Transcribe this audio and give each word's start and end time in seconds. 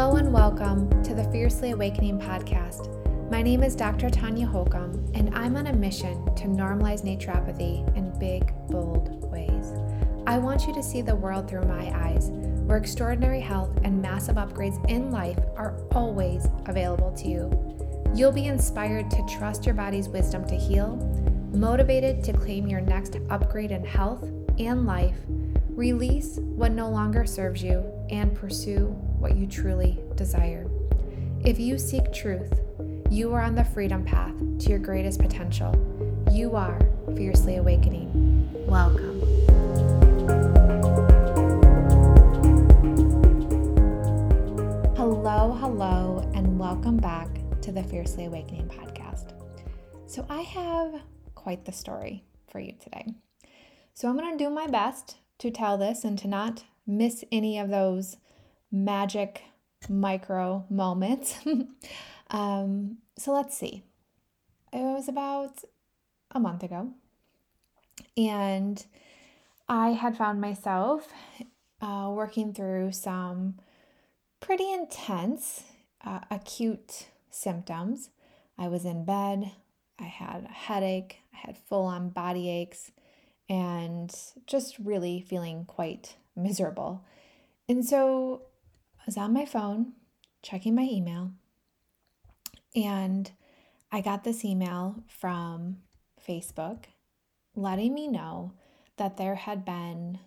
Hello 0.00 0.16
and 0.16 0.32
welcome 0.32 0.88
to 1.02 1.14
the 1.14 1.24
Fiercely 1.24 1.72
Awakening 1.72 2.18
podcast. 2.18 2.88
My 3.30 3.42
name 3.42 3.62
is 3.62 3.76
Dr. 3.76 4.08
Tanya 4.08 4.46
Holcomb, 4.46 4.94
and 5.12 5.30
I'm 5.36 5.56
on 5.56 5.66
a 5.66 5.74
mission 5.74 6.24
to 6.36 6.44
normalize 6.44 7.02
naturopathy 7.02 7.86
in 7.94 8.18
big, 8.18 8.50
bold 8.68 9.30
ways. 9.30 9.74
I 10.26 10.38
want 10.38 10.66
you 10.66 10.72
to 10.72 10.82
see 10.82 11.02
the 11.02 11.14
world 11.14 11.50
through 11.50 11.66
my 11.66 11.94
eyes, 11.94 12.30
where 12.64 12.78
extraordinary 12.78 13.42
health 13.42 13.78
and 13.84 14.00
massive 14.00 14.36
upgrades 14.36 14.82
in 14.88 15.10
life 15.10 15.38
are 15.54 15.76
always 15.92 16.48
available 16.64 17.12
to 17.18 17.28
you. 17.28 18.14
You'll 18.14 18.32
be 18.32 18.46
inspired 18.46 19.10
to 19.10 19.26
trust 19.26 19.66
your 19.66 19.74
body's 19.74 20.08
wisdom 20.08 20.46
to 20.46 20.56
heal, 20.56 20.96
motivated 21.52 22.24
to 22.24 22.32
claim 22.32 22.66
your 22.68 22.80
next 22.80 23.18
upgrade 23.28 23.70
in 23.70 23.84
health 23.84 24.22
and 24.58 24.86
life, 24.86 25.18
release 25.68 26.38
what 26.38 26.72
no 26.72 26.88
longer 26.88 27.26
serves 27.26 27.62
you, 27.62 27.84
and 28.08 28.34
pursue 28.34 28.98
what 29.20 29.36
you 29.36 29.46
truly 29.46 29.98
desire. 30.14 30.66
If 31.44 31.60
you 31.60 31.78
seek 31.78 32.10
truth, 32.10 32.58
you 33.10 33.32
are 33.34 33.42
on 33.42 33.54
the 33.54 33.64
freedom 33.64 34.02
path 34.02 34.34
to 34.60 34.70
your 34.70 34.78
greatest 34.78 35.20
potential. 35.20 35.74
You 36.32 36.56
are 36.56 36.80
fiercely 37.14 37.56
awakening. 37.56 38.08
Welcome. 38.66 39.20
Hello, 44.96 45.52
hello, 45.52 46.30
and 46.34 46.58
welcome 46.58 46.96
back 46.96 47.28
to 47.60 47.72
the 47.72 47.82
Fiercely 47.82 48.24
Awakening 48.24 48.68
podcast. 48.68 49.34
So, 50.06 50.24
I 50.30 50.40
have 50.40 51.02
quite 51.34 51.66
the 51.66 51.72
story 51.72 52.24
for 52.50 52.58
you 52.58 52.72
today. 52.80 53.04
So, 53.92 54.08
I'm 54.08 54.16
going 54.16 54.36
to 54.36 54.42
do 54.42 54.48
my 54.48 54.66
best 54.66 55.18
to 55.40 55.50
tell 55.50 55.76
this 55.76 56.04
and 56.04 56.18
to 56.20 56.28
not 56.28 56.64
miss 56.86 57.22
any 57.30 57.58
of 57.58 57.68
those 57.68 58.16
magic 58.70 59.42
micro 59.88 60.64
moments. 60.68 61.36
um, 62.30 62.98
so 63.16 63.32
let's 63.32 63.56
see. 63.56 63.82
It 64.72 64.78
was 64.78 65.08
about 65.08 65.64
a 66.30 66.38
month 66.38 66.62
ago, 66.62 66.92
and 68.16 68.84
I 69.68 69.90
had 69.90 70.16
found 70.16 70.40
myself 70.40 71.08
uh, 71.80 72.10
working 72.12 72.52
through 72.54 72.92
some 72.92 73.56
pretty 74.40 74.72
intense 74.72 75.64
uh, 76.04 76.20
acute 76.30 77.08
symptoms. 77.30 78.10
I 78.58 78.68
was 78.68 78.84
in 78.84 79.04
bed, 79.04 79.50
I 79.98 80.04
had 80.04 80.44
a 80.44 80.52
headache, 80.52 81.18
I 81.34 81.46
had 81.46 81.58
full 81.58 81.84
on 81.84 82.10
body 82.10 82.48
aches, 82.48 82.90
and 83.48 84.14
just 84.46 84.78
really 84.78 85.20
feeling 85.20 85.64
quite 85.64 86.16
miserable. 86.36 87.04
And 87.68 87.84
so 87.84 88.42
was 89.10 89.16
on 89.16 89.32
my 89.32 89.44
phone 89.44 89.92
checking 90.40 90.72
my 90.72 90.84
email, 90.84 91.32
and 92.76 93.32
I 93.90 94.02
got 94.02 94.22
this 94.22 94.44
email 94.44 95.02
from 95.08 95.78
Facebook 96.24 96.84
letting 97.56 97.92
me 97.92 98.06
know 98.06 98.52
that 98.98 99.16
there 99.16 99.34
had 99.34 99.64
been 99.64 100.20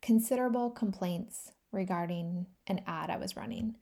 considerable 0.00 0.70
complaints 0.70 1.50
regarding 1.72 2.46
an 2.68 2.82
ad 2.86 3.10
I 3.10 3.16
was 3.16 3.36
running. 3.36 3.74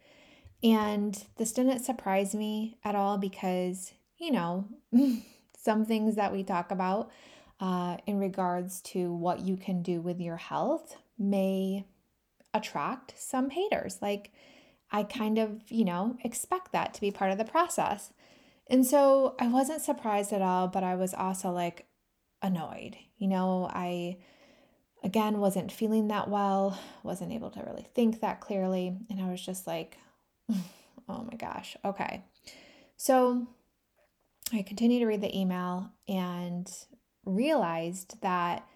And 0.63 1.23
this 1.37 1.53
didn't 1.53 1.85
surprise 1.85 2.35
me 2.35 2.79
at 2.83 2.95
all 2.95 3.19
because, 3.19 3.93
you 4.17 4.31
know, 4.31 4.67
some 5.59 5.85
things 5.85 6.17
that 6.17 6.33
we 6.33 6.43
talk 6.43 6.71
about 6.71 7.11
uh, 7.61 7.99
in 8.07 8.19
regards 8.19 8.81
to 8.81 9.13
what 9.13 9.41
you 9.41 9.59
can 9.59 9.83
do 9.83 10.01
with 10.01 10.19
your 10.19 10.37
health 10.37 10.97
may 11.19 11.85
attract 12.59 13.15
some 13.17 13.51
haters. 13.51 13.99
Like, 14.03 14.31
I 14.91 15.03
kind 15.03 15.39
of, 15.39 15.63
you 15.69 15.85
know, 15.85 16.17
expect 16.25 16.73
that 16.73 16.95
to 16.95 17.01
be 17.01 17.11
part 17.11 17.31
of 17.31 17.39
the 17.39 17.45
process. 17.45 18.13
And 18.69 18.87
so 18.87 19.35
I 19.39 19.49
wasn't 19.49 19.83
surprised 19.83 20.33
at 20.33 20.43
all, 20.43 20.69
but 20.69 20.85
I 20.85 20.95
was 20.95 21.15
also 21.15 21.51
like 21.51 21.87
annoyed. 22.43 22.97
You 23.17 23.29
know, 23.29 23.69
I 23.73 24.19
again 25.03 25.39
wasn't 25.39 25.73
feeling 25.73 26.09
that 26.09 26.29
well, 26.29 26.79
wasn't 27.03 27.33
able 27.33 27.51
to 27.51 27.63
really 27.63 27.87
think 27.95 28.21
that 28.21 28.41
clearly. 28.41 28.97
And 29.11 29.21
I 29.21 29.31
was 29.31 29.45
just 29.45 29.67
like, 29.67 29.97
oh 30.51 31.27
my 31.31 31.37
gosh, 31.37 31.77
okay. 31.85 32.25
So 32.97 33.47
I 34.53 34.63
continued 34.63 35.01
to 35.01 35.07
read 35.07 35.21
the 35.21 35.37
email 35.37 35.91
and 36.07 36.71
realized 37.25 38.21
that 38.23 38.67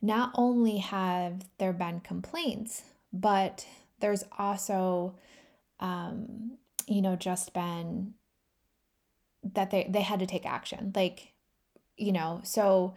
not 0.00 0.30
only 0.34 0.78
have 0.78 1.44
there 1.58 1.72
been 1.72 2.00
complaints, 2.00 2.82
but 3.18 3.66
there's 4.00 4.24
also, 4.38 5.14
um, 5.80 6.58
you 6.86 7.02
know, 7.02 7.16
just 7.16 7.52
been 7.52 8.14
that 9.54 9.70
they, 9.70 9.88
they 9.88 10.02
had 10.02 10.20
to 10.20 10.26
take 10.26 10.46
action. 10.46 10.92
Like, 10.94 11.32
you 11.96 12.12
know, 12.12 12.40
so 12.44 12.94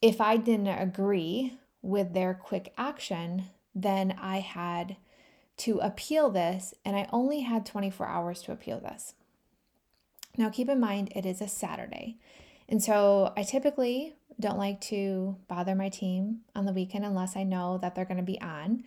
if 0.00 0.20
I 0.20 0.36
didn't 0.36 0.68
agree 0.68 1.58
with 1.82 2.14
their 2.14 2.34
quick 2.34 2.72
action, 2.76 3.46
then 3.74 4.16
I 4.20 4.40
had 4.40 4.96
to 5.58 5.78
appeal 5.78 6.30
this, 6.30 6.72
and 6.84 6.96
I 6.96 7.08
only 7.12 7.40
had 7.40 7.66
24 7.66 8.06
hours 8.06 8.42
to 8.42 8.52
appeal 8.52 8.78
this. 8.78 9.14
Now, 10.36 10.50
keep 10.50 10.68
in 10.68 10.78
mind, 10.78 11.12
it 11.16 11.26
is 11.26 11.40
a 11.40 11.48
Saturday. 11.48 12.16
And 12.68 12.82
so 12.82 13.32
I 13.36 13.42
typically 13.42 14.14
don't 14.38 14.58
like 14.58 14.80
to 14.82 15.36
bother 15.48 15.74
my 15.74 15.88
team 15.88 16.42
on 16.54 16.64
the 16.64 16.72
weekend 16.72 17.04
unless 17.04 17.36
I 17.36 17.42
know 17.42 17.78
that 17.78 17.94
they're 17.94 18.04
going 18.04 18.18
to 18.18 18.22
be 18.22 18.40
on. 18.40 18.84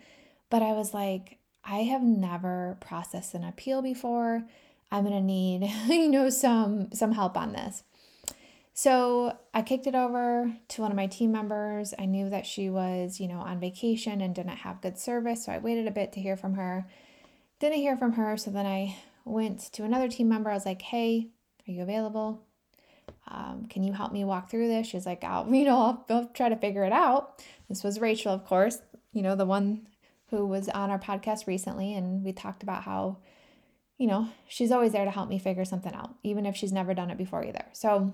But 0.51 0.61
I 0.61 0.73
was 0.73 0.93
like, 0.93 1.39
I 1.63 1.77
have 1.83 2.03
never 2.03 2.77
processed 2.81 3.33
an 3.33 3.43
appeal 3.43 3.81
before. 3.81 4.43
I'm 4.91 5.05
going 5.05 5.15
to 5.15 5.21
need, 5.21 5.63
you 5.87 6.09
know, 6.09 6.29
some 6.29 6.91
some 6.91 7.13
help 7.13 7.35
on 7.37 7.53
this. 7.53 7.83
So, 8.73 9.37
I 9.53 9.63
kicked 9.63 9.87
it 9.87 9.95
over 9.95 10.53
to 10.69 10.81
one 10.81 10.91
of 10.91 10.97
my 10.97 11.07
team 11.07 11.31
members. 11.31 11.93
I 11.99 12.05
knew 12.05 12.29
that 12.29 12.45
she 12.45 12.69
was, 12.69 13.19
you 13.19 13.27
know, 13.27 13.39
on 13.39 13.59
vacation 13.59 14.21
and 14.21 14.33
didn't 14.33 14.57
have 14.57 14.81
good 14.81 14.97
service, 14.97 15.45
so 15.45 15.51
I 15.51 15.57
waited 15.57 15.87
a 15.87 15.91
bit 15.91 16.13
to 16.13 16.21
hear 16.21 16.37
from 16.37 16.53
her. 16.55 16.87
Didn't 17.59 17.79
hear 17.79 17.97
from 17.97 18.13
her, 18.13 18.37
so 18.37 18.51
then 18.51 18.65
I 18.65 18.97
went 19.23 19.59
to 19.73 19.83
another 19.83 20.07
team 20.07 20.29
member. 20.29 20.49
I 20.49 20.55
was 20.55 20.65
like, 20.65 20.81
"Hey, 20.81 21.29
are 21.67 21.71
you 21.71 21.81
available? 21.81 22.43
Um, 23.27 23.67
can 23.69 23.83
you 23.83 23.93
help 23.93 24.11
me 24.11 24.25
walk 24.25 24.49
through 24.49 24.67
this?" 24.67 24.87
She's 24.87 25.05
like, 25.05 25.23
"I'll, 25.23 25.47
you 25.53 25.65
know, 25.65 25.77
I'll, 25.77 26.05
I'll 26.09 26.27
try 26.33 26.49
to 26.49 26.57
figure 26.57 26.83
it 26.83 26.93
out." 26.93 27.43
This 27.69 27.83
was 27.83 28.01
Rachel, 28.01 28.33
of 28.33 28.45
course, 28.45 28.79
you 29.13 29.21
know, 29.21 29.35
the 29.35 29.45
one 29.45 29.87
who 30.31 30.47
was 30.47 30.67
on 30.69 30.89
our 30.89 30.97
podcast 30.97 31.45
recently, 31.45 31.93
and 31.93 32.23
we 32.23 32.33
talked 32.33 32.63
about 32.63 32.83
how, 32.83 33.17
you 33.97 34.07
know, 34.07 34.29
she's 34.47 34.71
always 34.71 34.93
there 34.93 35.05
to 35.05 35.11
help 35.11 35.29
me 35.29 35.37
figure 35.37 35.65
something 35.65 35.93
out, 35.93 36.15
even 36.23 36.45
if 36.45 36.55
she's 36.55 36.71
never 36.71 36.93
done 36.93 37.11
it 37.11 37.17
before 37.17 37.45
either. 37.45 37.65
So 37.73 38.13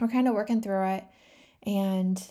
we're 0.00 0.08
kind 0.08 0.28
of 0.28 0.34
working 0.34 0.62
through 0.62 0.86
it. 0.86 1.04
And 1.64 2.24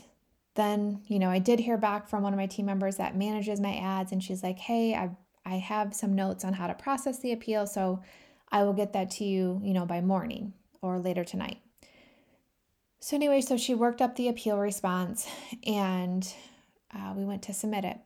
then, 0.55 1.01
you 1.07 1.19
know, 1.19 1.29
I 1.29 1.39
did 1.39 1.59
hear 1.59 1.77
back 1.77 2.07
from 2.07 2.23
one 2.23 2.33
of 2.33 2.39
my 2.39 2.47
team 2.47 2.65
members 2.65 2.95
that 2.95 3.15
manages 3.15 3.59
my 3.59 3.75
ads, 3.75 4.11
and 4.11 4.23
she's 4.23 4.41
like, 4.41 4.57
hey, 4.57 4.95
I, 4.95 5.11
I 5.45 5.57
have 5.57 5.93
some 5.93 6.15
notes 6.15 6.43
on 6.43 6.53
how 6.53 6.67
to 6.67 6.73
process 6.73 7.19
the 7.19 7.33
appeal. 7.33 7.67
So 7.67 8.01
I 8.51 8.63
will 8.63 8.73
get 8.73 8.93
that 8.93 9.11
to 9.11 9.25
you, 9.25 9.61
you 9.63 9.73
know, 9.73 9.85
by 9.85 10.01
morning 10.01 10.53
or 10.81 10.97
later 10.99 11.25
tonight. 11.25 11.57
So, 12.99 13.15
anyway, 13.15 13.41
so 13.41 13.57
she 13.57 13.75
worked 13.75 14.01
up 14.01 14.15
the 14.15 14.29
appeal 14.29 14.57
response 14.57 15.29
and 15.65 16.27
uh, 16.93 17.13
we 17.15 17.25
went 17.25 17.43
to 17.43 17.53
submit 17.53 17.85
it. 17.85 17.99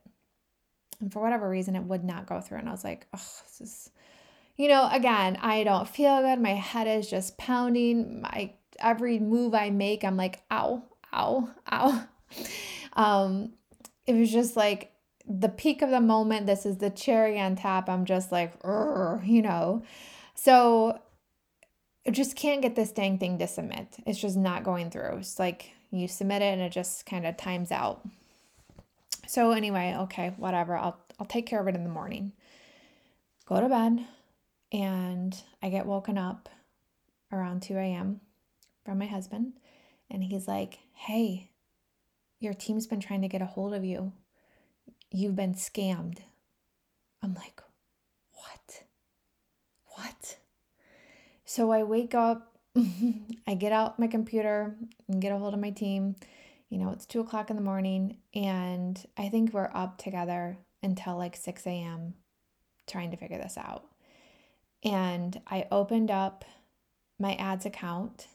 And 1.02 1.12
for 1.12 1.22
whatever 1.22 1.50
reason, 1.50 1.76
it 1.76 1.84
would 1.84 2.04
not 2.04 2.28
go 2.28 2.40
through. 2.40 2.60
And 2.60 2.70
I 2.70 2.72
was 2.72 2.84
like, 2.84 3.08
oh, 3.14 3.42
this 3.44 3.62
is, 3.62 3.90
you 4.56 4.68
know, 4.68 4.88
again, 4.92 5.38
I 5.42 5.64
don't 5.64 5.88
feel 5.88 6.22
good. 6.22 6.40
My 6.40 6.54
head 6.54 6.88
is 6.88 7.10
just 7.10 7.38
pounding. 7.38 8.22
My 8.22 8.54
every 8.80 9.20
move 9.20 9.54
I 9.54 9.70
make, 9.70 10.04
I'm 10.04 10.18
like, 10.18 10.44
ow, 10.52 10.84
ow, 11.14 11.50
ow. 11.72 12.04
Um, 12.94 13.54
it 14.06 14.14
was 14.14 14.32
just 14.32 14.56
like 14.56 14.94
the 15.28 15.50
peak 15.50 15.82
of 15.82 15.90
the 15.90 16.02
moment. 16.02 16.46
This 16.46 16.66
is 16.66 16.78
the 16.78 16.90
cherry 16.90 17.40
on 17.40 17.56
top. 17.56 17.90
I'm 17.90 18.06
just 18.06 18.32
like, 18.32 18.54
you 18.64 19.42
know. 19.42 19.84
So 20.36 21.00
I 22.08 22.12
just 22.12 22.36
can't 22.36 22.62
get 22.62 22.76
this 22.76 22.92
dang 22.92 23.18
thing 23.18 23.38
to 23.40 23.48
submit. 23.48 23.98
It's 24.06 24.20
just 24.20 24.38
not 24.38 24.64
going 24.64 24.90
through. 24.90 25.18
It's 25.18 25.40
like 25.40 25.72
you 25.92 26.08
submit 26.08 26.42
it 26.42 26.54
and 26.54 26.62
it 26.62 26.72
just 26.72 27.06
kind 27.06 27.26
of 27.26 27.38
times 27.38 27.72
out. 27.72 28.08
So 29.32 29.52
anyway, 29.52 29.96
okay, 29.98 30.34
whatever. 30.36 30.76
I'll 30.76 31.00
I'll 31.18 31.26
take 31.26 31.46
care 31.46 31.62
of 31.62 31.68
it 31.70 31.76
in 31.76 31.86
the 31.86 31.90
morning. 31.90 32.34
Go 33.46 33.62
to 33.62 33.70
bed 33.70 34.06
and 34.74 35.42
I 35.64 35.70
get 35.70 35.86
woken 35.86 36.18
up 36.18 36.50
around 37.32 37.62
2 37.62 37.78
a.m. 37.78 38.20
from 38.84 39.00
my 39.00 39.06
husband. 39.06 39.54
And 40.10 40.22
he's 40.22 40.50
like, 40.50 40.80
Hey, 40.94 41.50
your 42.42 42.54
team's 42.54 42.88
been 42.88 43.00
trying 43.00 43.22
to 43.22 43.30
get 43.30 43.42
a 43.42 43.46
hold 43.46 43.74
of 43.74 43.86
you. 43.86 44.12
You've 45.12 45.38
been 45.38 45.54
scammed. 45.54 46.18
I'm 47.24 47.34
like, 47.34 47.62
What? 48.34 48.84
What? 49.96 50.40
So 51.46 51.72
I 51.72 51.84
wake 51.84 52.14
up, 52.14 52.58
I 53.48 53.54
get 53.54 53.72
out 53.72 53.98
my 53.98 54.08
computer 54.08 54.76
and 55.08 55.22
get 55.22 55.32
a 55.32 55.38
hold 55.38 55.54
of 55.54 55.62
my 55.62 55.70
team 55.70 56.18
you 56.72 56.80
know, 56.80 56.92
it's 56.92 57.06
two 57.06 57.20
o'clock 57.20 57.52
in 57.52 57.56
the 57.58 57.62
morning, 57.62 58.18
and 58.34 59.04
I 59.18 59.30
think 59.30 59.54
we're 59.54 59.70
up 59.76 60.00
together 60.00 60.58
until 60.82 61.18
like 61.18 61.36
6 61.36 61.68
a.m. 61.68 62.16
trying 62.88 63.12
to 63.12 63.18
figure 63.18 63.38
this 63.38 63.58
out. 63.58 63.86
and 64.84 65.40
I 65.48 65.68
opened 65.72 66.10
up 66.12 66.46
my 67.20 67.36
ads 67.36 67.66
account 67.68 68.28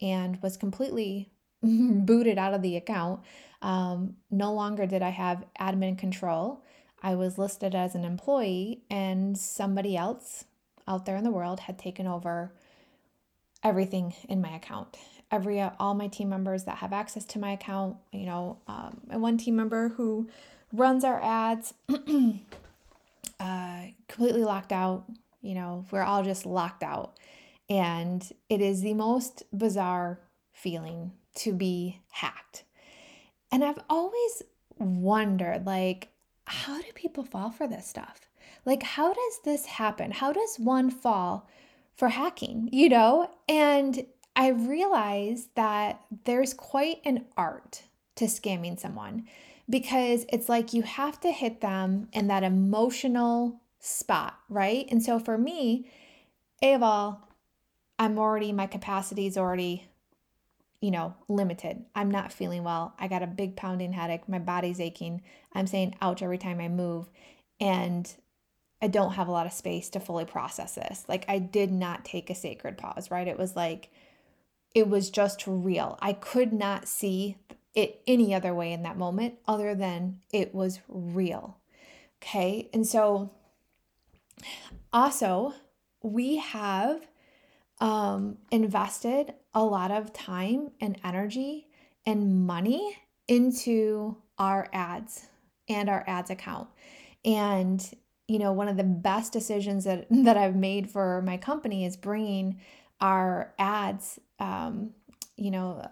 and 0.00 0.42
was 0.42 0.56
completely 0.56 1.30
booted 1.62 2.38
out 2.38 2.54
of 2.54 2.62
the 2.62 2.76
account. 2.76 3.20
Um, 3.62 4.16
no 4.30 4.52
longer 4.52 4.86
did 4.86 5.02
I 5.02 5.10
have 5.10 5.44
admin 5.60 5.96
control. 5.98 6.64
I 7.02 7.14
was 7.14 7.38
listed 7.38 7.74
as 7.74 7.94
an 7.94 8.04
employee, 8.04 8.82
and 8.90 9.36
somebody 9.38 9.96
else 9.96 10.44
out 10.88 11.06
there 11.06 11.16
in 11.16 11.24
the 11.24 11.30
world 11.30 11.60
had 11.60 11.78
taken 11.78 12.06
over 12.06 12.52
everything 13.62 14.14
in 14.28 14.40
my 14.40 14.56
account. 14.56 14.96
Every 15.32 15.60
all 15.60 15.94
my 15.94 16.08
team 16.08 16.28
members 16.28 16.64
that 16.64 16.78
have 16.78 16.92
access 16.92 17.24
to 17.24 17.38
my 17.38 17.52
account, 17.52 17.96
you 18.12 18.26
know, 18.26 18.58
um, 18.68 19.00
and 19.10 19.22
one 19.22 19.38
team 19.38 19.56
member 19.56 19.88
who 19.88 20.28
runs 20.72 21.04
our 21.04 21.20
ads, 21.22 21.74
uh, 23.40 23.80
completely 24.08 24.44
locked 24.44 24.72
out. 24.72 25.04
You 25.40 25.54
know, 25.54 25.86
we're 25.90 26.02
all 26.02 26.22
just 26.22 26.46
locked 26.46 26.82
out, 26.82 27.16
and 27.68 28.30
it 28.48 28.60
is 28.60 28.82
the 28.82 28.94
most 28.94 29.42
bizarre 29.56 30.20
feeling 30.52 31.12
to 31.36 31.52
be 31.52 32.00
hacked. 32.10 32.64
And 33.50 33.64
I've 33.64 33.80
always 33.88 34.42
wondered, 34.78 35.66
like, 35.66 36.08
how 36.44 36.80
do 36.80 36.86
people 36.94 37.24
fall 37.24 37.50
for 37.50 37.66
this 37.66 37.86
stuff? 37.86 38.28
Like, 38.64 38.82
how 38.82 39.12
does 39.12 39.40
this 39.44 39.66
happen? 39.66 40.10
How 40.10 40.32
does 40.32 40.56
one 40.58 40.90
fall 40.90 41.48
for 41.96 42.08
hacking, 42.08 42.68
you 42.72 42.88
know? 42.88 43.30
And 43.48 44.06
I 44.34 44.48
realized 44.48 45.48
that 45.54 46.02
there's 46.24 46.54
quite 46.54 47.00
an 47.04 47.26
art 47.36 47.82
to 48.16 48.24
scamming 48.26 48.78
someone 48.78 49.26
because 49.68 50.26
it's 50.28 50.48
like 50.48 50.72
you 50.72 50.82
have 50.82 51.20
to 51.20 51.30
hit 51.30 51.60
them 51.60 52.08
in 52.12 52.28
that 52.28 52.42
emotional 52.42 53.60
spot, 53.78 54.38
right? 54.48 54.86
And 54.90 55.02
so 55.02 55.18
for 55.18 55.36
me, 55.36 55.90
A 56.62 56.74
of 56.74 56.82
all, 56.82 57.28
I'm 57.98 58.18
already, 58.18 58.52
my 58.52 58.66
capacity 58.66 59.26
is 59.26 59.36
already, 59.36 59.88
you 60.80 60.90
know, 60.90 61.14
limited. 61.28 61.84
I'm 61.94 62.10
not 62.10 62.32
feeling 62.32 62.64
well. 62.64 62.94
I 62.98 63.08
got 63.08 63.22
a 63.22 63.26
big 63.26 63.54
pounding 63.54 63.92
headache. 63.92 64.28
My 64.28 64.38
body's 64.38 64.80
aching. 64.80 65.22
I'm 65.52 65.66
saying 65.66 65.94
ouch 66.00 66.22
every 66.22 66.38
time 66.38 66.60
I 66.60 66.68
move. 66.68 67.08
And 67.60 68.12
I 68.80 68.88
don't 68.88 69.12
have 69.12 69.28
a 69.28 69.32
lot 69.32 69.46
of 69.46 69.52
space 69.52 69.90
to 69.90 70.00
fully 70.00 70.24
process 70.24 70.74
this. 70.74 71.04
Like, 71.08 71.24
I 71.28 71.38
did 71.38 71.70
not 71.70 72.04
take 72.04 72.30
a 72.30 72.34
sacred 72.34 72.78
pause, 72.78 73.10
right? 73.10 73.28
It 73.28 73.38
was 73.38 73.54
like, 73.54 73.90
it 74.74 74.88
was 74.88 75.10
just 75.10 75.44
real. 75.46 75.98
I 76.00 76.12
could 76.12 76.52
not 76.52 76.88
see 76.88 77.36
it 77.74 78.02
any 78.06 78.34
other 78.34 78.54
way 78.54 78.72
in 78.72 78.82
that 78.82 78.98
moment 78.98 79.34
other 79.46 79.74
than 79.74 80.20
it 80.32 80.54
was 80.54 80.80
real. 80.88 81.58
Okay. 82.22 82.68
And 82.72 82.86
so, 82.86 83.30
also, 84.92 85.54
we 86.02 86.36
have 86.36 87.06
um, 87.80 88.38
invested 88.50 89.34
a 89.54 89.64
lot 89.64 89.90
of 89.90 90.12
time 90.12 90.70
and 90.80 90.98
energy 91.04 91.68
and 92.06 92.46
money 92.46 92.98
into 93.28 94.16
our 94.38 94.68
ads 94.72 95.26
and 95.68 95.88
our 95.88 96.04
ads 96.06 96.30
account. 96.30 96.68
And 97.24 97.84
you 98.28 98.38
know, 98.38 98.52
one 98.52 98.68
of 98.68 98.76
the 98.76 98.84
best 98.84 99.32
decisions 99.32 99.84
that 99.84 100.06
that 100.10 100.36
I've 100.36 100.56
made 100.56 100.90
for 100.90 101.22
my 101.22 101.36
company 101.36 101.84
is 101.84 101.96
bringing 101.96 102.60
our 103.00 103.52
ads, 103.58 104.20
um, 104.42 104.90
you 105.36 105.50
know, 105.50 105.88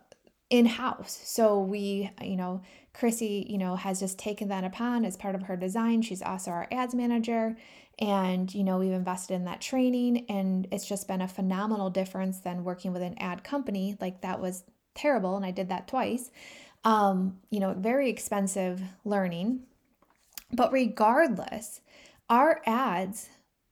in 0.51 0.67
house. 0.67 1.21
So 1.25 1.61
we, 1.61 2.11
you 2.21 2.37
know, 2.37 2.63
Chrissy, 2.93 3.47
you 3.49 3.57
know, 3.57 3.77
has 3.77 4.01
just 4.01 4.19
taken 4.19 4.49
that 4.49 4.65
upon 4.65 5.05
as 5.05 5.17
part 5.17 5.37
of 5.37 5.45
her 5.45 5.57
design. 5.57 6.03
She's 6.03 6.21
also 6.21 6.51
our 6.51 6.67
ads 6.73 6.95
manager. 6.95 7.57
And, 8.01 8.53
you 8.53 8.65
know, 8.65 8.79
we've 8.79 8.93
invested 8.93 9.35
in 9.35 9.45
that 9.45 9.61
training 9.61 10.27
and 10.29 10.67
it's 10.73 10.89
just 10.89 11.07
been 11.07 11.21
a 11.21 11.29
phenomenal 11.29 11.91
difference 11.91 12.41
than 12.41 12.65
working 12.65 12.93
with 12.93 13.03
an 13.03 13.15
ad 13.19 13.45
company. 13.45 13.97
Like 14.01 14.23
that 14.23 14.41
was 14.41 14.65
terrible. 14.95 15.37
And 15.37 15.47
I 15.47 15.53
did 15.53 15.69
that 15.69 15.87
twice. 15.87 16.31
Um, 16.83 17.39
you 17.51 17.61
know, 17.61 17.75
very 17.75 18.11
expensive 18.11 18.83
learning. 19.05 19.61
But 20.53 20.73
regardless, 20.73 21.81
our 22.29 22.61
ads 22.67 23.29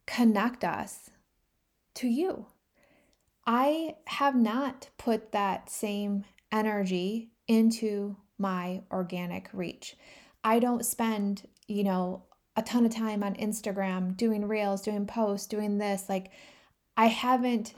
connect 0.07 0.63
us 0.63 1.11
to 1.95 2.07
you. 2.07 2.47
I 3.51 3.95
have 4.05 4.37
not 4.37 4.91
put 4.99 5.33
that 5.33 5.71
same 5.71 6.27
energy 6.53 7.31
into 7.47 8.19
my 8.37 8.83
organic 8.93 9.49
reach. 9.55 9.97
I 10.45 10.59
don't 10.59 10.85
spend, 10.85 11.49
you 11.67 11.83
know, 11.83 12.25
a 12.57 12.63
ton 12.63 12.85
of 12.85 12.95
time 12.95 13.23
on 13.23 13.35
Instagram 13.37 14.15
doing 14.19 14.47
reels, 14.47 14.83
doing 14.83 15.07
posts, 15.07 15.47
doing 15.47 15.79
this. 15.79 16.11
Like, 16.11 16.31
I 16.95 17.07
haven't 17.07 17.73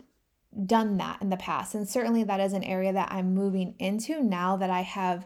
done 0.66 0.96
that 0.96 1.22
in 1.22 1.30
the 1.30 1.36
past. 1.36 1.76
And 1.76 1.88
certainly 1.88 2.24
that 2.24 2.40
is 2.40 2.52
an 2.52 2.64
area 2.64 2.92
that 2.92 3.12
I'm 3.12 3.32
moving 3.32 3.76
into 3.78 4.24
now 4.24 4.56
that 4.56 4.70
I 4.70 4.80
have 4.80 5.24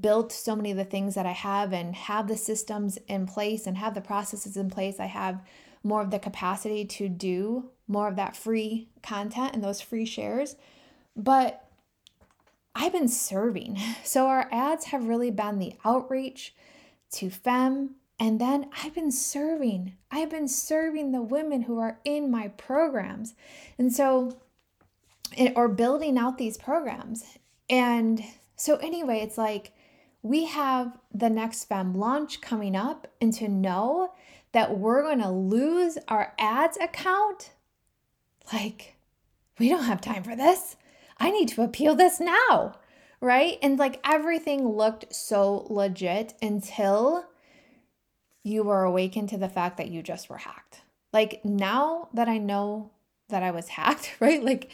built 0.00 0.32
so 0.32 0.56
many 0.56 0.72
of 0.72 0.76
the 0.76 0.84
things 0.84 1.14
that 1.14 1.26
I 1.26 1.32
have 1.32 1.72
and 1.72 1.94
have 1.94 2.26
the 2.26 2.36
systems 2.36 2.98
in 3.06 3.24
place 3.26 3.68
and 3.68 3.76
have 3.76 3.94
the 3.94 4.00
processes 4.00 4.56
in 4.56 4.68
place, 4.68 4.98
I 4.98 5.06
have 5.06 5.42
more 5.86 6.02
of 6.02 6.10
the 6.10 6.18
capacity 6.18 6.84
to 6.84 7.08
do 7.08 7.70
more 7.88 8.08
of 8.08 8.16
that 8.16 8.36
free 8.36 8.88
content 9.02 9.54
and 9.54 9.62
those 9.62 9.80
free 9.80 10.04
shares. 10.04 10.56
But 11.14 11.64
I've 12.74 12.92
been 12.92 13.08
serving. 13.08 13.78
So 14.04 14.28
our 14.28 14.48
ads 14.50 14.86
have 14.86 15.08
really 15.08 15.30
been 15.30 15.58
the 15.58 15.74
outreach 15.84 16.54
to 17.12 17.28
FEM. 17.28 17.96
And 18.18 18.40
then 18.40 18.70
I've 18.82 18.94
been 18.94 19.12
serving. 19.12 19.94
I've 20.10 20.30
been 20.30 20.48
serving 20.48 21.12
the 21.12 21.20
women 21.20 21.62
who 21.62 21.78
are 21.78 21.98
in 22.04 22.30
my 22.30 22.48
programs. 22.48 23.34
And 23.78 23.92
so, 23.92 24.38
or 25.54 25.68
building 25.68 26.16
out 26.16 26.38
these 26.38 26.56
programs. 26.56 27.24
And 27.68 28.24
so, 28.54 28.76
anyway, 28.76 29.20
it's 29.20 29.36
like 29.36 29.72
we 30.22 30.46
have 30.46 30.96
the 31.12 31.28
next 31.28 31.64
FEM 31.64 31.94
launch 31.94 32.40
coming 32.40 32.74
up, 32.74 33.06
and 33.20 33.32
to 33.34 33.48
know 33.48 34.12
that 34.56 34.78
we're 34.78 35.02
going 35.02 35.20
to 35.20 35.28
lose 35.28 35.98
our 36.08 36.32
ads 36.38 36.78
account, 36.78 37.50
like, 38.54 38.96
we 39.58 39.68
don't 39.68 39.84
have 39.84 40.00
time 40.00 40.22
for 40.22 40.34
this. 40.34 40.76
I 41.18 41.30
need 41.30 41.48
to 41.48 41.62
appeal 41.62 41.94
this 41.94 42.20
now, 42.20 42.78
right? 43.20 43.58
And 43.60 43.78
like 43.78 44.00
everything 44.02 44.66
looked 44.66 45.14
so 45.14 45.66
legit 45.68 46.32
until 46.40 47.26
you 48.44 48.62
were 48.62 48.84
awakened 48.84 49.28
to 49.28 49.36
the 49.36 49.50
fact 49.50 49.76
that 49.76 49.90
you 49.90 50.02
just 50.02 50.30
were 50.30 50.38
hacked. 50.38 50.80
Like 51.12 51.44
now 51.44 52.08
that 52.14 52.26
I 52.26 52.38
know 52.38 52.92
that 53.28 53.42
I 53.42 53.50
was 53.50 53.68
hacked, 53.68 54.16
right? 54.20 54.42
Like 54.42 54.70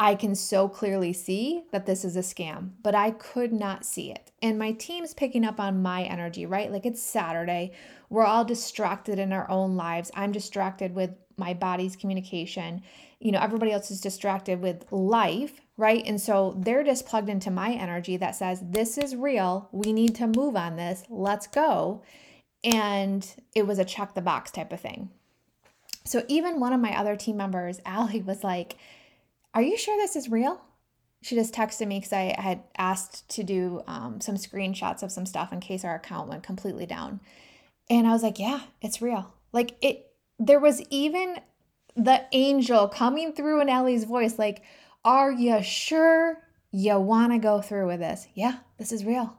I 0.00 0.14
can 0.14 0.34
so 0.36 0.68
clearly 0.68 1.12
see 1.12 1.64
that 1.72 1.86
this 1.86 2.04
is 2.04 2.16
a 2.16 2.20
scam, 2.20 2.70
but 2.82 2.94
I 2.94 3.10
could 3.10 3.52
not 3.52 3.84
see 3.84 4.12
it. 4.12 4.30
And 4.40 4.58
my 4.58 4.72
team's 4.72 5.12
picking 5.12 5.44
up 5.44 5.58
on 5.58 5.82
my 5.82 6.04
energy, 6.04 6.46
right? 6.46 6.70
Like 6.70 6.86
it's 6.86 7.02
Saturday. 7.02 7.72
We're 8.08 8.24
all 8.24 8.44
distracted 8.44 9.18
in 9.18 9.32
our 9.32 9.50
own 9.50 9.76
lives. 9.76 10.12
I'm 10.14 10.30
distracted 10.30 10.94
with 10.94 11.10
my 11.36 11.52
body's 11.52 11.96
communication. 11.96 12.82
You 13.18 13.32
know, 13.32 13.40
everybody 13.40 13.72
else 13.72 13.90
is 13.90 14.00
distracted 14.00 14.60
with 14.60 14.84
life, 14.92 15.60
right? 15.76 16.04
And 16.06 16.20
so 16.20 16.54
they're 16.56 16.84
just 16.84 17.06
plugged 17.06 17.28
into 17.28 17.50
my 17.50 17.72
energy 17.72 18.16
that 18.18 18.36
says, 18.36 18.60
This 18.62 18.98
is 18.98 19.16
real. 19.16 19.68
We 19.72 19.92
need 19.92 20.14
to 20.16 20.28
move 20.28 20.54
on 20.54 20.76
this. 20.76 21.02
Let's 21.08 21.48
go. 21.48 22.02
And 22.62 23.28
it 23.54 23.66
was 23.66 23.80
a 23.80 23.84
check 23.84 24.14
the 24.14 24.20
box 24.20 24.52
type 24.52 24.72
of 24.72 24.80
thing. 24.80 25.10
So 26.04 26.24
even 26.28 26.60
one 26.60 26.72
of 26.72 26.80
my 26.80 26.96
other 26.96 27.16
team 27.16 27.36
members, 27.36 27.80
Allie, 27.86 28.22
was 28.22 28.44
like, 28.44 28.76
are 29.54 29.62
you 29.62 29.76
sure 29.76 29.96
this 29.96 30.16
is 30.16 30.28
real? 30.28 30.60
She 31.22 31.34
just 31.34 31.52
texted 31.52 31.88
me 31.88 31.98
because 31.98 32.12
I 32.12 32.34
had 32.38 32.62
asked 32.76 33.28
to 33.30 33.42
do 33.42 33.82
um, 33.86 34.20
some 34.20 34.36
screenshots 34.36 35.02
of 35.02 35.10
some 35.10 35.26
stuff 35.26 35.52
in 35.52 35.60
case 35.60 35.84
our 35.84 35.96
account 35.96 36.28
went 36.28 36.44
completely 36.44 36.86
down. 36.86 37.20
And 37.90 38.06
I 38.06 38.12
was 38.12 38.22
like, 38.22 38.38
yeah, 38.38 38.60
it's 38.80 39.02
real. 39.02 39.32
Like 39.52 39.76
it, 39.82 40.12
there 40.38 40.60
was 40.60 40.82
even 40.90 41.40
the 41.96 42.24
angel 42.32 42.88
coming 42.88 43.32
through 43.32 43.60
in 43.60 43.68
Ellie's 43.68 44.04
voice, 44.04 44.38
like, 44.38 44.62
are 45.04 45.32
you 45.32 45.62
sure 45.62 46.38
you 46.70 46.98
want 47.00 47.32
to 47.32 47.38
go 47.38 47.60
through 47.60 47.88
with 47.88 48.00
this? 48.00 48.28
Yeah, 48.34 48.58
this 48.78 48.92
is 48.92 49.04
real. 49.04 49.36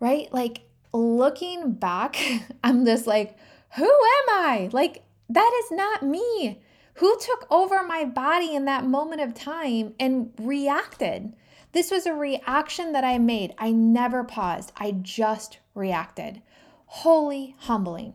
Right? 0.00 0.32
Like 0.32 0.62
looking 0.92 1.72
back, 1.72 2.16
I'm 2.64 2.84
just 2.84 3.06
like, 3.06 3.36
who 3.76 3.84
am 3.84 4.28
I? 4.28 4.70
Like, 4.72 5.04
that 5.28 5.62
is 5.64 5.76
not 5.76 6.02
me. 6.02 6.60
Who 6.96 7.18
took 7.18 7.46
over 7.50 7.82
my 7.82 8.04
body 8.04 8.54
in 8.54 8.64
that 8.64 8.84
moment 8.84 9.20
of 9.20 9.34
time 9.34 9.94
and 10.00 10.32
reacted? 10.38 11.34
This 11.72 11.90
was 11.90 12.06
a 12.06 12.14
reaction 12.14 12.92
that 12.92 13.04
I 13.04 13.18
made. 13.18 13.54
I 13.58 13.72
never 13.72 14.24
paused, 14.24 14.72
I 14.76 14.92
just 14.92 15.58
reacted. 15.74 16.40
Holy 16.86 17.54
humbling. 17.58 18.14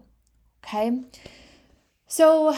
Okay. 0.64 1.02
So, 2.08 2.58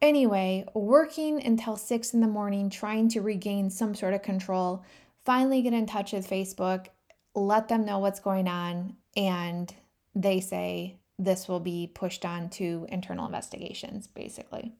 anyway, 0.00 0.64
working 0.72 1.44
until 1.44 1.76
six 1.76 2.14
in 2.14 2.20
the 2.20 2.28
morning, 2.28 2.70
trying 2.70 3.08
to 3.10 3.20
regain 3.20 3.70
some 3.70 3.94
sort 3.94 4.14
of 4.14 4.22
control, 4.22 4.84
finally 5.24 5.62
get 5.62 5.72
in 5.72 5.86
touch 5.86 6.12
with 6.12 6.30
Facebook, 6.30 6.86
let 7.34 7.68
them 7.68 7.84
know 7.84 7.98
what's 7.98 8.20
going 8.20 8.46
on, 8.46 8.96
and 9.16 9.74
they 10.14 10.40
say, 10.40 10.96
this 11.18 11.48
will 11.48 11.60
be 11.60 11.90
pushed 11.92 12.24
on 12.24 12.48
to 12.50 12.86
internal 12.90 13.26
investigations, 13.26 14.06
basically. 14.06 14.72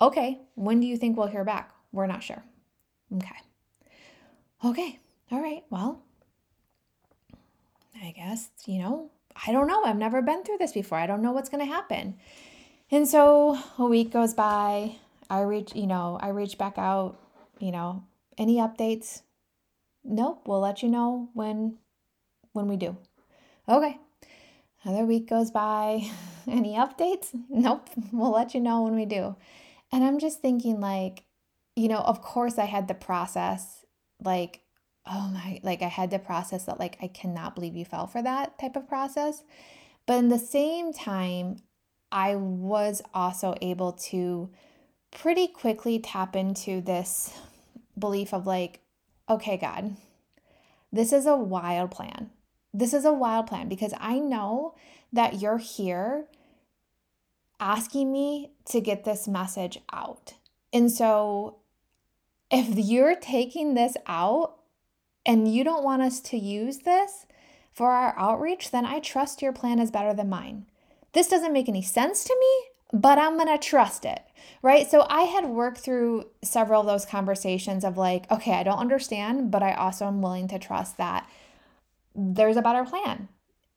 Okay, 0.00 0.40
when 0.54 0.80
do 0.80 0.86
you 0.86 0.96
think 0.96 1.16
we'll 1.16 1.28
hear 1.28 1.44
back? 1.44 1.72
We're 1.92 2.06
not 2.06 2.22
sure. 2.22 2.42
Okay. 3.16 3.36
Okay, 4.64 4.98
all 5.30 5.40
right, 5.40 5.64
well, 5.70 6.02
I 8.02 8.12
guess, 8.12 8.50
you 8.66 8.78
know, 8.80 9.10
I 9.46 9.52
don't 9.52 9.66
know. 9.66 9.84
I've 9.84 9.96
never 9.96 10.22
been 10.22 10.44
through 10.44 10.58
this 10.58 10.72
before. 10.72 10.98
I 10.98 11.06
don't 11.06 11.22
know 11.22 11.32
what's 11.32 11.48
going 11.48 11.64
to 11.66 11.72
happen. 11.72 12.16
And 12.90 13.08
so 13.08 13.58
a 13.78 13.86
week 13.86 14.12
goes 14.12 14.34
by. 14.34 14.96
I 15.30 15.40
reach, 15.40 15.74
you 15.74 15.86
know, 15.86 16.18
I 16.20 16.28
reach 16.28 16.58
back 16.58 16.74
out, 16.76 17.16
you 17.58 17.72
know, 17.72 18.04
any 18.36 18.56
updates? 18.56 19.22
Nope, 20.04 20.42
we'll 20.46 20.60
let 20.60 20.82
you 20.82 20.88
know 20.88 21.30
when 21.32 21.78
when 22.52 22.68
we 22.68 22.76
do. 22.76 22.96
Okay. 23.68 23.98
Another 24.84 25.04
week 25.04 25.28
goes 25.28 25.50
by. 25.50 26.10
Any 26.48 26.74
updates? 26.74 27.28
Nope, 27.48 27.88
we'll 28.10 28.32
let 28.32 28.54
you 28.54 28.60
know 28.60 28.82
when 28.82 28.96
we 28.96 29.04
do. 29.04 29.36
And 29.92 30.02
I'm 30.02 30.18
just 30.18 30.40
thinking 30.40 30.80
like, 30.80 31.24
you 31.76 31.88
know, 31.88 32.00
of 32.00 32.20
course 32.20 32.58
I 32.58 32.64
had 32.64 32.88
the 32.88 32.94
process 32.94 33.84
like 34.24 34.60
oh 35.06 35.30
my 35.32 35.60
like 35.62 35.82
I 35.82 35.88
had 35.88 36.10
to 36.10 36.18
process 36.18 36.64
that 36.64 36.78
like 36.78 36.96
I 37.02 37.08
cannot 37.08 37.54
believe 37.54 37.76
you 37.76 37.84
fell 37.84 38.06
for 38.06 38.22
that 38.22 38.58
type 38.58 38.76
of 38.76 38.88
process. 38.88 39.42
But 40.06 40.14
in 40.14 40.28
the 40.28 40.38
same 40.38 40.92
time, 40.92 41.56
I 42.10 42.34
was 42.36 43.02
also 43.14 43.54
able 43.62 43.92
to 43.92 44.50
pretty 45.10 45.46
quickly 45.46 45.98
tap 45.98 46.34
into 46.34 46.80
this 46.80 47.32
belief 47.98 48.34
of 48.34 48.46
like, 48.46 48.80
okay, 49.28 49.56
God, 49.56 49.96
this 50.90 51.12
is 51.12 51.26
a 51.26 51.36
wild 51.36 51.90
plan. 51.90 52.30
This 52.74 52.94
is 52.94 53.04
a 53.04 53.12
wild 53.12 53.46
plan 53.46 53.68
because 53.68 53.92
I 53.98 54.18
know 54.18 54.74
that 55.12 55.40
you're 55.40 55.58
here 55.58 56.26
asking 57.60 58.10
me 58.12 58.50
to 58.66 58.80
get 58.80 59.04
this 59.04 59.28
message 59.28 59.78
out. 59.92 60.34
And 60.72 60.90
so 60.90 61.58
if 62.50 62.76
you're 62.76 63.16
taking 63.16 63.74
this 63.74 63.96
out 64.06 64.56
and 65.24 65.52
you 65.52 65.64
don't 65.64 65.84
want 65.84 66.02
us 66.02 66.20
to 66.20 66.36
use 66.36 66.78
this 66.78 67.26
for 67.72 67.90
our 67.90 68.18
outreach, 68.18 68.70
then 68.70 68.84
I 68.84 69.00
trust 69.00 69.42
your 69.42 69.52
plan 69.52 69.78
is 69.78 69.90
better 69.90 70.12
than 70.12 70.28
mine. 70.28 70.66
This 71.12 71.28
doesn't 71.28 71.52
make 71.52 71.68
any 71.68 71.82
sense 71.82 72.24
to 72.24 72.36
me, 72.38 72.98
but 72.98 73.18
I'm 73.18 73.38
to 73.38 73.58
trust 73.58 74.04
it, 74.04 74.20
right? 74.62 74.90
So 74.90 75.06
I 75.08 75.22
had 75.22 75.46
worked 75.46 75.78
through 75.78 76.26
several 76.42 76.80
of 76.80 76.86
those 76.86 77.06
conversations 77.06 77.84
of 77.84 77.96
like, 77.96 78.30
okay, 78.30 78.54
I 78.54 78.62
don't 78.62 78.78
understand, 78.78 79.50
but 79.50 79.62
I 79.62 79.72
also 79.72 80.06
am 80.06 80.22
willing 80.22 80.48
to 80.48 80.58
trust 80.58 80.96
that 80.96 81.28
there's 82.14 82.56
a 82.56 82.62
better 82.62 82.84
plan. 82.84 83.28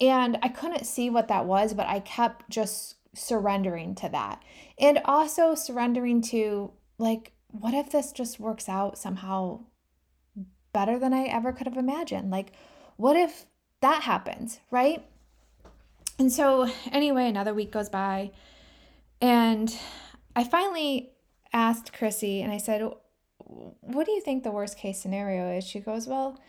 And 0.01 0.38
I 0.44 0.50
couldn't 0.50 0.86
see 0.86 1.10
what 1.10 1.30
that 1.30 1.46
was, 1.46 1.74
but 1.74 1.88
I 1.88 2.00
kept 2.01 2.50
just 2.50 2.96
surrendering 3.13 3.96
to 3.96 4.10
that. 4.10 4.44
And 4.77 5.00
also 5.06 5.56
surrendering 5.56 6.22
to 6.24 6.72
like, 6.98 7.32
what 7.48 7.74
if 7.74 7.89
this 7.89 8.12
just 8.12 8.39
works 8.39 8.68
out 8.68 8.98
somehow 8.98 9.62
better 10.74 11.00
than 11.00 11.13
I 11.13 11.24
ever 11.24 11.54
could 11.54 11.68
have 11.68 11.77
imagined? 11.77 12.32
Like, 12.32 12.51
what 12.98 13.15
if 13.15 13.46
that 13.82 14.04
happens, 14.04 14.60
right? 14.72 15.06
And 16.18 16.32
so, 16.32 16.70
anyway, 16.92 17.27
another 17.27 17.54
week 17.54 17.72
goes 17.72 17.89
by, 17.89 18.32
and 19.22 19.75
I 20.36 20.44
finally 20.44 21.12
asked 21.51 21.94
Chrissy, 21.94 22.42
and 22.42 22.51
I 22.51 22.58
said, 22.58 22.89
What 23.38 24.06
do 24.06 24.12
you 24.12 24.22
think 24.22 24.44
the 24.44 24.51
worst 24.51 24.77
case 24.77 25.01
scenario 25.01 25.51
is? 25.58 25.65
She 25.65 25.80
goes, 25.80 26.08
Well, 26.08 26.39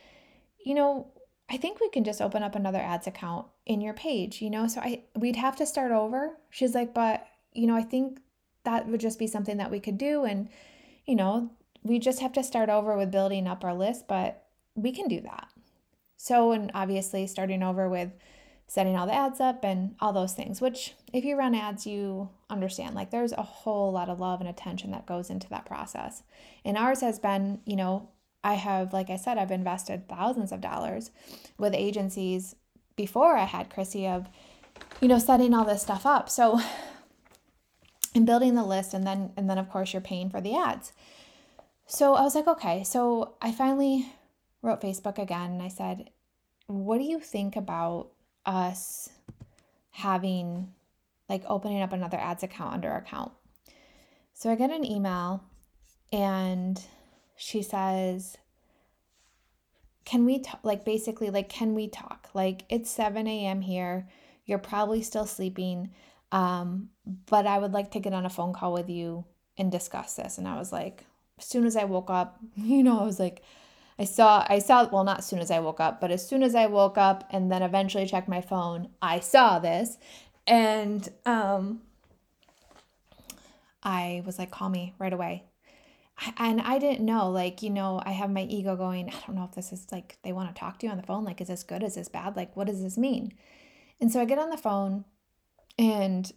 you 0.64 0.75
know, 0.75 1.12
I 1.48 1.56
think 1.56 1.80
we 1.80 1.88
can 1.90 2.04
just 2.04 2.20
open 2.20 2.42
up 2.42 2.54
another 2.54 2.80
ads 2.80 3.06
account 3.06 3.46
in 3.66 3.80
your 3.80 3.94
page, 3.94 4.42
you 4.42 4.50
know? 4.50 4.66
So 4.66 4.80
I 4.80 5.04
we'd 5.14 5.36
have 5.36 5.56
to 5.56 5.66
start 5.66 5.92
over. 5.92 6.36
She's 6.50 6.74
like, 6.74 6.92
"But, 6.92 7.26
you 7.52 7.66
know, 7.66 7.76
I 7.76 7.82
think 7.82 8.20
that 8.64 8.88
would 8.88 9.00
just 9.00 9.18
be 9.18 9.28
something 9.28 9.56
that 9.58 9.70
we 9.70 9.80
could 9.80 9.96
do 9.98 10.24
and 10.24 10.48
you 11.06 11.14
know, 11.14 11.50
we 11.82 11.98
just 11.98 12.20
have 12.20 12.32
to 12.32 12.42
start 12.42 12.68
over 12.68 12.96
with 12.96 13.12
building 13.12 13.46
up 13.46 13.64
our 13.64 13.74
list, 13.74 14.08
but 14.08 14.44
we 14.74 14.92
can 14.92 15.08
do 15.08 15.20
that. 15.20 15.48
So, 16.16 16.52
and 16.52 16.70
obviously 16.74 17.26
starting 17.26 17.62
over 17.62 17.88
with 17.88 18.10
setting 18.66 18.96
all 18.96 19.06
the 19.06 19.14
ads 19.14 19.40
up 19.40 19.64
and 19.64 19.94
all 20.00 20.12
those 20.12 20.34
things, 20.34 20.60
which 20.60 20.94
if 21.12 21.24
you 21.24 21.36
run 21.36 21.54
ads, 21.54 21.86
you 21.86 22.28
understand 22.50 22.96
like 22.96 23.10
there's 23.10 23.32
a 23.32 23.42
whole 23.42 23.92
lot 23.92 24.08
of 24.08 24.18
love 24.18 24.40
and 24.40 24.48
attention 24.48 24.90
that 24.90 25.06
goes 25.06 25.30
into 25.30 25.48
that 25.48 25.64
process. 25.64 26.24
And 26.64 26.76
ours 26.76 27.00
has 27.00 27.20
been, 27.20 27.60
you 27.64 27.76
know, 27.76 28.08
I 28.46 28.54
have, 28.54 28.92
like 28.92 29.10
I 29.10 29.16
said, 29.16 29.38
I've 29.38 29.50
invested 29.50 30.08
thousands 30.08 30.52
of 30.52 30.60
dollars 30.60 31.10
with 31.58 31.74
agencies 31.74 32.54
before 32.94 33.36
I 33.36 33.42
had 33.42 33.70
Chrissy 33.70 34.06
of, 34.06 34.28
you 35.00 35.08
know, 35.08 35.18
setting 35.18 35.52
all 35.52 35.64
this 35.64 35.82
stuff 35.82 36.06
up. 36.06 36.30
So, 36.30 36.60
and 38.14 38.24
building 38.24 38.54
the 38.54 38.64
list, 38.64 38.94
and 38.94 39.04
then, 39.04 39.32
and 39.36 39.50
then 39.50 39.58
of 39.58 39.68
course, 39.68 39.92
you're 39.92 40.00
paying 40.00 40.30
for 40.30 40.40
the 40.40 40.54
ads. 40.54 40.92
So 41.86 42.14
I 42.14 42.22
was 42.22 42.36
like, 42.36 42.46
okay. 42.46 42.84
So 42.84 43.34
I 43.42 43.50
finally 43.50 44.12
wrote 44.62 44.80
Facebook 44.80 45.18
again 45.18 45.50
and 45.50 45.62
I 45.62 45.68
said, 45.68 46.10
what 46.68 46.98
do 46.98 47.04
you 47.04 47.18
think 47.18 47.56
about 47.56 48.12
us 48.44 49.08
having 49.90 50.72
like 51.28 51.42
opening 51.48 51.82
up 51.82 51.92
another 51.92 52.18
ads 52.18 52.44
account 52.44 52.74
under 52.74 52.90
our 52.90 52.98
account? 52.98 53.32
So 54.34 54.50
I 54.50 54.54
get 54.54 54.70
an 54.70 54.84
email 54.84 55.42
and 56.12 56.80
she 57.37 57.62
says, 57.62 58.37
can 60.05 60.25
we 60.25 60.38
talk? 60.38 60.61
Like, 60.62 60.85
basically, 60.85 61.31
like, 61.31 61.49
can 61.49 61.75
we 61.75 61.88
talk? 61.88 62.28
Like, 62.33 62.64
it's 62.69 62.90
7 62.90 63.26
a.m. 63.26 63.61
here. 63.61 64.09
You're 64.47 64.59
probably 64.59 65.02
still 65.02 65.26
sleeping. 65.26 65.90
Um, 66.33 66.90
but 67.26 67.47
I 67.47 67.59
would 67.59 67.73
like 67.73 67.90
to 67.93 68.00
get 68.00 68.14
on 68.14 68.25
a 68.25 68.31
phone 68.31 68.52
call 68.52 68.73
with 68.73 68.88
you 68.88 69.25
and 69.59 69.71
discuss 69.71 70.14
this. 70.14 70.38
And 70.38 70.47
I 70.47 70.59
was 70.59 70.73
like, 70.73 71.05
as 71.38 71.45
soon 71.45 71.66
as 71.66 71.76
I 71.76 71.85
woke 71.85 72.09
up, 72.09 72.38
you 72.57 72.83
know, 72.83 73.00
I 73.00 73.05
was 73.05 73.19
like, 73.19 73.43
I 73.99 74.05
saw, 74.05 74.45
I 74.49 74.59
saw, 74.59 74.88
well, 74.88 75.05
not 75.05 75.19
as 75.19 75.26
soon 75.26 75.38
as 75.38 75.50
I 75.50 75.59
woke 75.59 75.81
up, 75.81 76.00
but 76.00 76.11
as 76.11 76.26
soon 76.26 76.43
as 76.43 76.55
I 76.55 76.66
woke 76.66 76.99
up 76.99 77.25
and 77.31 77.50
then 77.50 77.62
eventually 77.62 78.07
checked 78.07 78.28
my 78.28 78.43
phone, 78.43 78.90
I 79.00 79.21
saw 79.21 79.59
this. 79.59 79.97
And 80.47 81.09
um, 81.25 81.81
I 83.83 84.23
was 84.26 84.38
like, 84.38 84.50
call 84.50 84.69
me 84.69 84.95
right 84.99 85.12
away. 85.12 85.45
And 86.37 86.61
I 86.61 86.78
didn't 86.78 87.04
know, 87.04 87.30
like, 87.30 87.62
you 87.62 87.70
know, 87.70 88.02
I 88.04 88.12
have 88.12 88.30
my 88.30 88.42
ego 88.42 88.76
going, 88.76 89.08
I 89.08 89.14
don't 89.26 89.37
know 89.37 89.44
if 89.44 89.54
this 89.54 89.73
is 89.73 89.87
like, 89.92 90.18
they 90.23 90.32
want 90.32 90.54
to 90.54 90.58
talk 90.58 90.78
to 90.78 90.87
you 90.87 90.92
on 90.92 90.99
the 90.99 91.06
phone. 91.06 91.25
Like, 91.25 91.40
is 91.40 91.49
this 91.49 91.62
good? 91.62 91.82
Is 91.82 91.94
this 91.96 92.08
bad? 92.08 92.37
Like, 92.37 92.56
what 92.56 92.66
does 92.66 92.82
this 92.82 92.96
mean? 92.96 93.32
And 94.00 94.11
so 94.11 94.20
I 94.20 94.25
get 94.25 94.38
on 94.38 94.50
the 94.50 94.56
phone 94.56 95.04
and 95.78 96.32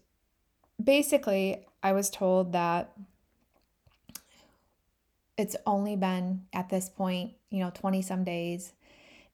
basically 0.82 1.66
I 1.82 1.94
was 1.94 2.10
told 2.10 2.52
that 2.54 2.92
it's 5.38 5.56
only 5.66 5.96
been 5.96 6.44
at 6.52 6.70
this 6.70 6.90
point, 6.90 7.32
you 7.50 7.60
know, 7.60 7.72
20 7.74 8.02
some 8.02 8.26
days, 8.26 8.74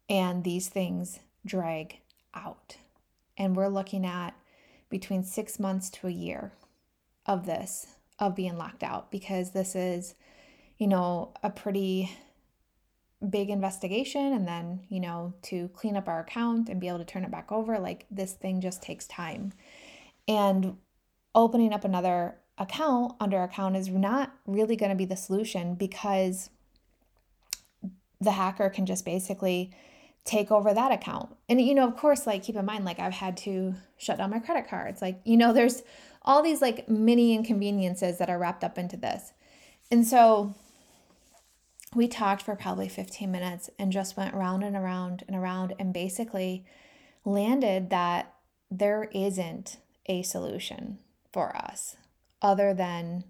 and 0.08 0.44
these 0.44 0.70
things 0.70 1.20
drag 1.44 1.98
out. 2.36 2.78
And 3.38 3.56
we're 3.56 3.70
looking 3.70 4.06
at 4.06 4.36
between 4.88 5.24
six 5.24 5.60
months 5.60 5.90
to 5.90 6.08
a 6.08 6.12
year 6.12 6.52
of 7.25 7.48
this, 7.48 7.88
of 8.20 8.36
being 8.36 8.56
locked 8.56 8.84
out, 8.84 9.10
because 9.10 9.52
this 9.52 9.75
is, 9.75 10.14
you 10.77 10.88
know, 10.88 11.34
a 11.44 11.50
pretty 11.50 12.12
big 13.29 13.50
investigation. 13.50 14.34
And 14.34 14.48
then, 14.48 14.82
you 14.89 15.00
know, 15.00 15.34
to 15.44 15.70
clean 15.70 15.96
up 15.96 16.08
our 16.08 16.20
account 16.20 16.70
and 16.70 16.79
be 16.79 16.88
able 16.88 17.00
to 17.00 17.05
turn 17.05 17.24
it 17.24 17.32
back 17.32 17.51
over, 17.51 17.79
like 17.79 18.05
this 18.12 18.34
thing 18.34 18.62
just 18.62 18.82
takes 18.82 19.08
time. 19.08 19.53
And 20.27 20.77
opening 21.34 21.74
up 21.74 21.84
another 21.84 22.36
account 22.58 23.13
under 23.20 23.41
account 23.44 23.75
is 23.75 23.89
not 23.89 24.34
really 24.46 24.75
going 24.75 24.89
to 24.89 24.96
be 24.96 25.05
the 25.05 25.17
solution 25.17 25.75
because 25.75 26.50
the 28.22 28.32
hacker 28.32 28.70
can 28.70 28.86
just 28.86 29.05
basically 29.05 29.72
take 30.24 30.51
over 30.51 30.74
that 30.74 30.91
account. 30.91 31.36
And 31.48 31.62
you 31.62 31.75
know, 31.75 31.88
of 31.88 31.96
course, 31.96 32.25
like 32.25 32.44
keep 32.44 32.55
in 32.55 32.65
mind 32.65 32.86
like 32.86 33.00
I've 33.00 33.13
had 33.13 33.38
to 33.38 33.75
shut 33.98 34.17
down 34.17 34.32
my 34.32 34.39
credit 34.39 34.67
cards. 34.67 35.01
Like, 35.01 35.20
you 35.24 35.38
know, 35.38 35.53
there's 35.53 35.84
all 36.24 36.41
these 36.41 36.62
like 36.62 36.89
mini 36.89 37.36
inconveniences 37.36 38.17
that 38.17 38.29
are 38.29 38.39
wrapped 38.39 38.63
up 38.63 38.77
into 38.77 38.98
this. 38.98 39.34
And 39.91 40.08
so 40.08 40.55
we 41.96 42.08
talked 42.08 42.42
for 42.42 42.56
probably 42.56 42.90
15 42.90 43.32
minutes 43.32 43.70
and 43.80 43.92
just 43.92 44.18
went 44.18 44.36
around 44.36 44.64
and 44.64 44.75
around 44.75 45.24
and 45.28 45.36
around 45.36 45.74
and 45.80 45.94
basically 45.94 46.66
landed 47.24 47.90
that 47.90 48.34
there 48.70 49.10
isn't 49.14 49.78
a 50.08 50.22
solution 50.22 51.00
for 51.32 51.56
us 51.56 51.96
other 52.42 52.74
than 52.74 53.24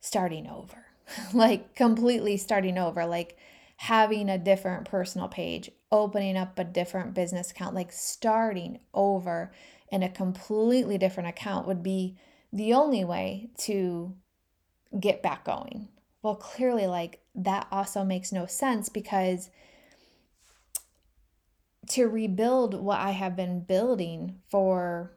starting 0.00 0.48
over, 0.48 0.86
like 1.34 1.74
completely 1.74 2.36
starting 2.36 2.78
over, 2.78 3.04
like 3.04 3.36
having 3.76 4.28
a 4.28 4.38
different 4.38 4.86
personal 4.86 5.28
page, 5.28 5.70
opening 5.92 6.36
up 6.36 6.58
a 6.58 6.64
different 6.64 7.14
business 7.14 7.50
account, 7.50 7.74
like 7.74 7.92
starting 7.92 8.80
over 8.94 9.52
in 9.90 10.02
a 10.02 10.08
completely 10.08 10.96
different 10.96 11.28
account 11.28 11.66
would 11.66 11.82
be 11.82 12.16
the 12.52 12.72
only 12.72 13.04
way 13.04 13.50
to 13.58 14.14
get 14.98 15.22
back 15.22 15.44
going. 15.44 15.88
Well, 16.22 16.34
clearly, 16.34 16.86
like 16.86 17.19
that 17.34 17.66
also 17.70 18.04
makes 18.04 18.32
no 18.32 18.46
sense 18.46 18.88
because 18.88 19.50
to 21.88 22.06
rebuild 22.06 22.74
what 22.74 23.00
I 23.00 23.10
have 23.10 23.34
been 23.34 23.60
building 23.60 24.40
for 24.48 25.12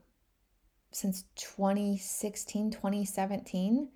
since 0.92 1.24
2016, 1.36 2.72
2017, 2.72 3.90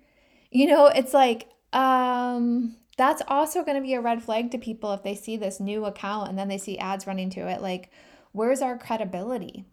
You 0.50 0.66
know, 0.66 0.86
it's 0.86 1.12
like, 1.12 1.48
um, 1.72 2.76
that's 2.96 3.22
also 3.28 3.64
going 3.64 3.76
to 3.76 3.82
be 3.82 3.94
a 3.94 4.00
red 4.00 4.22
flag 4.22 4.50
to 4.50 4.58
people 4.58 4.92
if 4.92 5.02
they 5.02 5.14
see 5.14 5.36
this 5.36 5.60
new 5.60 5.84
account 5.84 6.28
and 6.28 6.38
then 6.38 6.48
they 6.48 6.58
see 6.58 6.78
ads 6.78 7.06
running 7.06 7.30
to 7.30 7.48
it. 7.48 7.60
Like, 7.60 7.90
where's 8.32 8.62
our 8.62 8.78
credibility? 8.78 9.64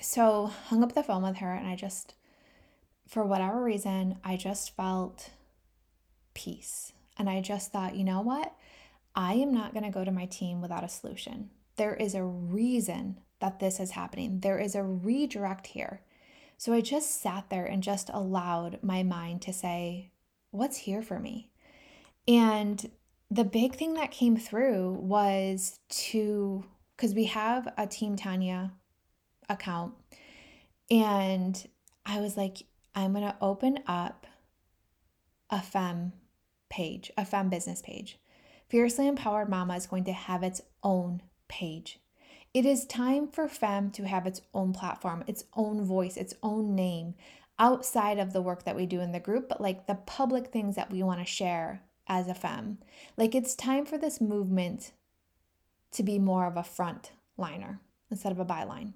So, 0.00 0.46
hung 0.46 0.82
up 0.82 0.94
the 0.94 1.02
phone 1.02 1.22
with 1.22 1.38
her, 1.38 1.52
and 1.52 1.66
I 1.66 1.74
just, 1.74 2.14
for 3.08 3.24
whatever 3.24 3.62
reason, 3.62 4.18
I 4.22 4.36
just 4.36 4.76
felt 4.76 5.30
peace. 6.38 6.92
And 7.18 7.28
I 7.28 7.40
just 7.40 7.72
thought, 7.72 7.96
you 7.96 8.04
know 8.04 8.20
what? 8.20 8.54
I 9.14 9.34
am 9.34 9.52
not 9.52 9.72
going 9.72 9.82
to 9.82 9.90
go 9.90 10.04
to 10.04 10.12
my 10.12 10.26
team 10.26 10.60
without 10.60 10.84
a 10.84 10.88
solution. 10.88 11.50
There 11.76 11.94
is 11.94 12.14
a 12.14 12.22
reason 12.22 13.18
that 13.40 13.58
this 13.58 13.80
is 13.80 13.90
happening, 13.90 14.40
there 14.40 14.58
is 14.58 14.74
a 14.74 14.82
redirect 14.82 15.68
here. 15.68 16.02
So 16.56 16.72
I 16.72 16.80
just 16.80 17.20
sat 17.20 17.50
there 17.50 17.64
and 17.64 17.82
just 17.82 18.10
allowed 18.12 18.78
my 18.82 19.02
mind 19.02 19.42
to 19.42 19.52
say, 19.52 20.10
What's 20.50 20.78
here 20.78 21.02
for 21.02 21.18
me? 21.18 21.50
And 22.26 22.90
the 23.30 23.44
big 23.44 23.74
thing 23.74 23.94
that 23.94 24.10
came 24.10 24.36
through 24.36 24.92
was 24.92 25.80
to, 25.88 26.64
because 26.96 27.14
we 27.14 27.24
have 27.24 27.72
a 27.76 27.86
Team 27.86 28.16
Tanya 28.16 28.72
account, 29.48 29.94
and 30.90 31.68
I 32.06 32.20
was 32.20 32.36
like, 32.36 32.64
I'm 32.94 33.12
going 33.12 33.24
to 33.24 33.36
open 33.40 33.80
up 33.86 34.26
a 35.50 35.60
fem 35.60 36.12
page, 36.68 37.10
a 37.16 37.24
fem 37.24 37.48
business 37.48 37.82
page. 37.82 38.18
Fiercely 38.68 39.08
Empowered 39.08 39.48
Mama 39.48 39.76
is 39.76 39.86
going 39.86 40.04
to 40.04 40.12
have 40.12 40.42
its 40.42 40.60
own 40.82 41.22
page. 41.48 41.98
It 42.54 42.66
is 42.66 42.86
time 42.86 43.28
for 43.28 43.48
Fem 43.48 43.90
to 43.92 44.06
have 44.06 44.26
its 44.26 44.40
own 44.54 44.72
platform, 44.72 45.24
its 45.26 45.44
own 45.54 45.84
voice, 45.84 46.16
its 46.16 46.34
own 46.42 46.74
name 46.74 47.14
outside 47.58 48.18
of 48.18 48.32
the 48.32 48.42
work 48.42 48.64
that 48.64 48.76
we 48.76 48.86
do 48.86 49.00
in 49.00 49.12
the 49.12 49.20
group, 49.20 49.48
but 49.48 49.60
like 49.60 49.86
the 49.86 49.94
public 49.94 50.48
things 50.48 50.76
that 50.76 50.90
we 50.90 51.02
want 51.02 51.20
to 51.20 51.26
share 51.26 51.82
as 52.06 52.28
a 52.28 52.34
Fem. 52.34 52.78
Like 53.16 53.34
it's 53.34 53.54
time 53.54 53.84
for 53.84 53.98
this 53.98 54.20
movement 54.20 54.92
to 55.92 56.02
be 56.02 56.18
more 56.18 56.46
of 56.46 56.56
a 56.56 56.62
front 56.62 57.12
liner 57.36 57.80
instead 58.10 58.32
of 58.32 58.38
a 58.38 58.44
byline. 58.44 58.92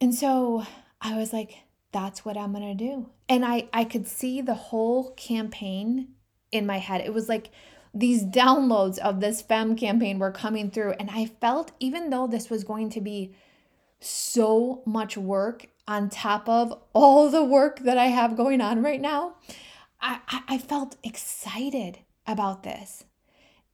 And 0.00 0.14
so 0.14 0.64
I 1.00 1.16
was 1.16 1.32
like, 1.32 1.58
that's 1.92 2.24
what 2.24 2.36
I'm 2.36 2.52
going 2.52 2.76
to 2.76 2.84
do. 2.84 3.10
And 3.28 3.44
I 3.44 3.68
I 3.72 3.84
could 3.84 4.06
see 4.06 4.40
the 4.40 4.54
whole 4.54 5.12
campaign 5.12 6.08
in 6.52 6.66
my 6.66 6.78
head. 6.78 7.00
It 7.00 7.14
was 7.14 7.28
like 7.28 7.50
these 7.94 8.22
downloads 8.22 8.98
of 8.98 9.20
this 9.20 9.40
fem 9.42 9.76
campaign 9.76 10.18
were 10.18 10.30
coming 10.30 10.70
through 10.70 10.92
and 10.92 11.10
I 11.10 11.26
felt 11.26 11.72
even 11.80 12.10
though 12.10 12.26
this 12.26 12.50
was 12.50 12.64
going 12.64 12.90
to 12.90 13.00
be 13.00 13.34
so 14.00 14.82
much 14.86 15.16
work 15.16 15.66
on 15.86 16.10
top 16.10 16.48
of 16.48 16.78
all 16.92 17.30
the 17.30 17.42
work 17.42 17.80
that 17.80 17.98
I 17.98 18.06
have 18.06 18.36
going 18.36 18.60
on 18.60 18.82
right 18.82 19.00
now, 19.00 19.36
I, 20.00 20.20
I 20.46 20.58
felt 20.58 20.96
excited 21.02 22.00
about 22.26 22.62
this. 22.62 23.04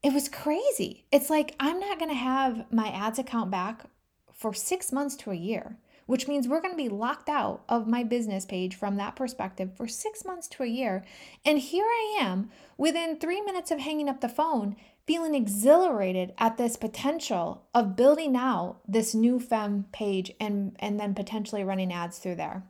It 0.02 0.12
was 0.12 0.28
crazy. 0.28 1.04
It's 1.10 1.28
like 1.28 1.54
I'm 1.58 1.80
not 1.80 1.98
going 1.98 2.10
to 2.10 2.16
have 2.16 2.70
my 2.72 2.88
ads 2.88 3.18
account 3.18 3.50
back 3.50 3.84
for 4.32 4.54
six 4.54 4.92
months 4.92 5.16
to 5.16 5.32
a 5.32 5.34
year 5.34 5.76
which 6.06 6.28
means 6.28 6.46
we're 6.46 6.60
going 6.60 6.72
to 6.72 6.76
be 6.76 6.88
locked 6.88 7.28
out 7.28 7.62
of 7.68 7.86
my 7.86 8.02
business 8.02 8.44
page 8.44 8.74
from 8.74 8.96
that 8.96 9.16
perspective 9.16 9.70
for 9.76 9.88
six 9.88 10.24
months 10.24 10.46
to 10.48 10.62
a 10.62 10.66
year. 10.66 11.04
And 11.44 11.58
here 11.58 11.86
I 11.86 12.18
am, 12.20 12.50
within 12.76 13.18
three 13.18 13.40
minutes 13.40 13.70
of 13.70 13.80
hanging 13.80 14.08
up 14.08 14.20
the 14.20 14.28
phone, 14.28 14.76
feeling 15.06 15.34
exhilarated 15.34 16.32
at 16.38 16.56
this 16.56 16.76
potential 16.76 17.62
of 17.74 17.96
building 17.96 18.36
out 18.36 18.76
this 18.88 19.14
new 19.14 19.38
fem 19.38 19.84
page 19.92 20.32
and, 20.40 20.74
and 20.78 20.98
then 20.98 21.14
potentially 21.14 21.62
running 21.62 21.92
ads 21.92 22.18
through 22.18 22.36
there. 22.36 22.62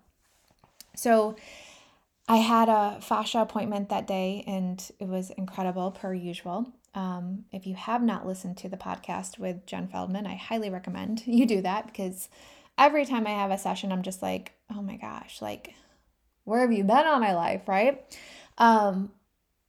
So 0.96 1.36
I 2.28 2.38
had 2.38 2.68
a 2.68 2.98
fascia 3.00 3.40
appointment 3.40 3.88
that 3.90 4.06
day 4.06 4.44
and 4.46 4.82
it 4.98 5.08
was 5.08 5.30
incredible 5.30 5.90
per 5.90 6.14
usual. 6.14 6.72
Um, 6.94 7.44
if 7.52 7.66
you 7.66 7.74
have 7.74 8.02
not 8.02 8.26
listened 8.26 8.56
to 8.58 8.68
the 8.68 8.76
podcast 8.76 9.38
with 9.38 9.66
Jen 9.66 9.88
Feldman, 9.88 10.26
I 10.26 10.36
highly 10.36 10.70
recommend 10.70 11.26
you 11.26 11.46
do 11.46 11.60
that 11.62 11.86
because 11.86 12.28
every 12.78 13.04
time 13.04 13.26
I 13.26 13.30
have 13.30 13.50
a 13.50 13.58
session, 13.58 13.92
I'm 13.92 14.02
just 14.02 14.22
like, 14.22 14.52
oh 14.70 14.82
my 14.82 14.96
gosh, 14.96 15.40
like, 15.40 15.74
where 16.44 16.60
have 16.60 16.72
you 16.72 16.84
been 16.84 17.06
all 17.06 17.20
my 17.20 17.34
life, 17.34 17.62
right? 17.66 18.04
Um, 18.58 19.12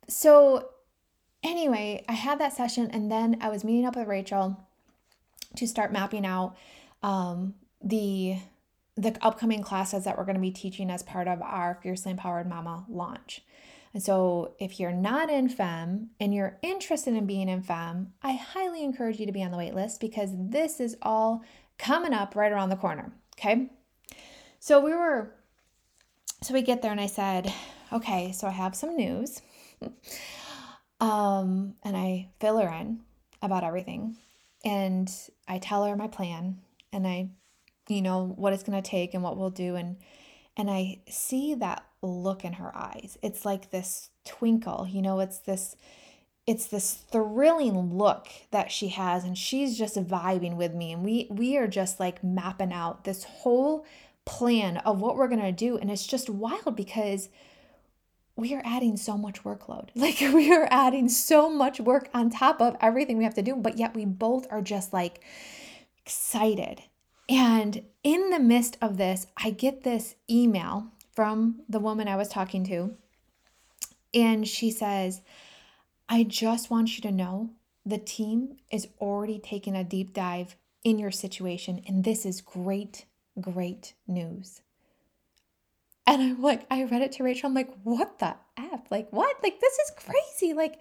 so 0.07 0.69
anyway, 1.43 2.03
I 2.09 2.13
had 2.13 2.39
that 2.39 2.53
session 2.53 2.89
and 2.91 3.11
then 3.11 3.37
I 3.41 3.49
was 3.49 3.63
meeting 3.63 3.85
up 3.85 3.95
with 3.95 4.07
Rachel 4.07 4.59
to 5.55 5.67
start 5.67 5.93
mapping 5.93 6.25
out 6.25 6.55
um, 7.03 7.55
the 7.83 8.37
the 8.97 9.13
upcoming 9.21 9.61
classes 9.61 10.05
that 10.05 10.17
we're 10.17 10.23
going 10.23 10.35
to 10.35 10.41
be 10.41 10.51
teaching 10.51 10.89
as 10.89 11.03
part 11.03 11.27
of 11.27 11.41
our 11.41 11.77
Fiercely 11.83 12.11
Empowered 12.11 12.47
Mama 12.47 12.85
launch. 12.87 13.41
And 13.93 14.01
so, 14.01 14.55
if 14.59 14.79
you're 14.79 14.91
not 14.91 15.29
in 15.29 15.49
FEM 15.49 16.11
and 16.19 16.33
you're 16.33 16.57
interested 16.61 17.13
in 17.13 17.25
being 17.25 17.49
in 17.49 17.61
FEM, 17.61 18.13
I 18.21 18.33
highly 18.33 18.83
encourage 18.83 19.19
you 19.19 19.25
to 19.25 19.31
be 19.31 19.43
on 19.43 19.51
the 19.51 19.57
wait 19.57 19.73
list 19.73 19.99
because 19.99 20.31
this 20.33 20.79
is 20.79 20.97
all 21.01 21.43
coming 21.77 22.13
up 22.13 22.35
right 22.35 22.51
around 22.51 22.69
the 22.69 22.75
corner. 22.75 23.11
Okay. 23.38 23.69
So 24.59 24.79
we 24.79 24.93
were, 24.93 25.31
so 26.41 26.53
we 26.53 26.61
get 26.61 26.81
there 26.81 26.91
and 26.91 27.01
I 27.01 27.07
said, 27.07 27.53
okay, 27.91 28.31
so 28.31 28.47
I 28.47 28.51
have 28.51 28.75
some 28.75 28.95
news. 28.95 29.41
um, 30.99 31.75
and 31.83 31.95
I 31.95 32.29
fill 32.39 32.57
her 32.57 32.69
in 32.69 33.01
about 33.41 33.63
everything. 33.63 34.15
And 34.63 35.11
I 35.47 35.59
tell 35.59 35.85
her 35.85 35.95
my 35.95 36.07
plan 36.07 36.61
and 36.91 37.05
I, 37.05 37.29
you 37.88 38.01
know, 38.01 38.33
what 38.35 38.53
it's 38.53 38.63
going 38.63 38.81
to 38.81 38.89
take 38.89 39.13
and 39.13 39.21
what 39.21 39.38
we'll 39.38 39.51
do. 39.51 39.75
And, 39.75 39.97
and 40.57 40.71
I 40.71 41.01
see 41.09 41.53
that 41.55 41.85
look 42.01 42.43
in 42.43 42.53
her 42.53 42.75
eyes. 42.75 43.17
It's 43.21 43.45
like 43.45 43.69
this 43.69 44.09
twinkle, 44.23 44.88
you 44.89 45.01
know, 45.01 45.19
it's 45.19 45.39
this, 45.39 45.75
it's 46.47 46.67
this 46.67 46.93
thrilling 46.93 47.97
look 47.97 48.27
that 48.51 48.71
she 48.71 48.89
has 48.89 49.23
and 49.23 49.38
she's 49.38 49.77
just 49.77 49.95
vibing 49.95 50.55
with 50.55 50.73
me 50.73 50.91
and 50.91 51.03
we 51.03 51.27
we 51.29 51.58
are 51.58 51.67
just 51.67 51.99
like 51.99 52.23
mapping 52.23 52.71
out 52.71 53.03
this 53.03 53.23
whole 53.23 53.86
plan 54.25 54.77
of 54.77 54.99
what 54.99 55.15
we're 55.15 55.27
going 55.27 55.41
to 55.41 55.51
do 55.51 55.77
and 55.77 55.89
it's 55.89 56.05
just 56.05 56.29
wild 56.29 56.75
because 56.75 57.29
we 58.36 58.53
are 58.53 58.62
adding 58.65 58.97
so 58.97 59.17
much 59.17 59.43
workload. 59.43 59.89
Like 59.95 60.19
we 60.19 60.51
are 60.53 60.67
adding 60.69 61.10
so 61.10 61.49
much 61.49 61.79
work 61.79 62.10
on 62.13 62.29
top 62.29 62.62
of 62.62 62.75
everything 62.81 63.17
we 63.17 63.23
have 63.23 63.36
to 63.36 63.41
do, 63.41 63.55
but 63.55 63.77
yet 63.77 63.95
we 63.95 64.05
both 64.05 64.45
are 64.51 64.62
just 64.62 64.93
like 64.93 65.21
excited. 66.03 66.81
And 67.29 67.84
in 68.03 68.29
the 68.29 68.39
midst 68.39 68.77
of 68.81 68.97
this, 68.97 69.25
I 69.38 69.49
get 69.49 69.84
this 69.84 70.15
email 70.29 70.91
from 71.13 71.62
the 71.69 71.79
woman 71.79 72.08
I 72.08 72.17
was 72.17 72.27
talking 72.27 72.65
to 72.65 72.95
and 74.13 74.47
she 74.47 74.69
says, 74.69 75.21
I 76.07 76.23
just 76.23 76.69
want 76.69 76.95
you 76.95 77.01
to 77.01 77.11
know 77.11 77.51
the 77.85 77.97
team 77.97 78.57
is 78.71 78.87
already 78.99 79.39
taking 79.39 79.75
a 79.75 79.83
deep 79.83 80.13
dive 80.13 80.55
in 80.83 80.99
your 80.99 81.11
situation, 81.11 81.81
and 81.87 82.03
this 82.03 82.25
is 82.25 82.41
great, 82.41 83.05
great 83.39 83.93
news. 84.07 84.61
And 86.07 86.21
I'm 86.21 86.41
like, 86.41 86.65
I 86.69 86.83
read 86.83 87.01
it 87.01 87.13
to 87.13 87.23
Rachel. 87.23 87.47
I'm 87.47 87.55
like, 87.55 87.73
what 87.83 88.19
the 88.19 88.35
F? 88.57 88.81
Like, 88.91 89.11
what? 89.11 89.37
Like, 89.41 89.59
this 89.59 89.73
is 89.73 89.91
crazy. 89.97 90.53
Like, 90.53 90.79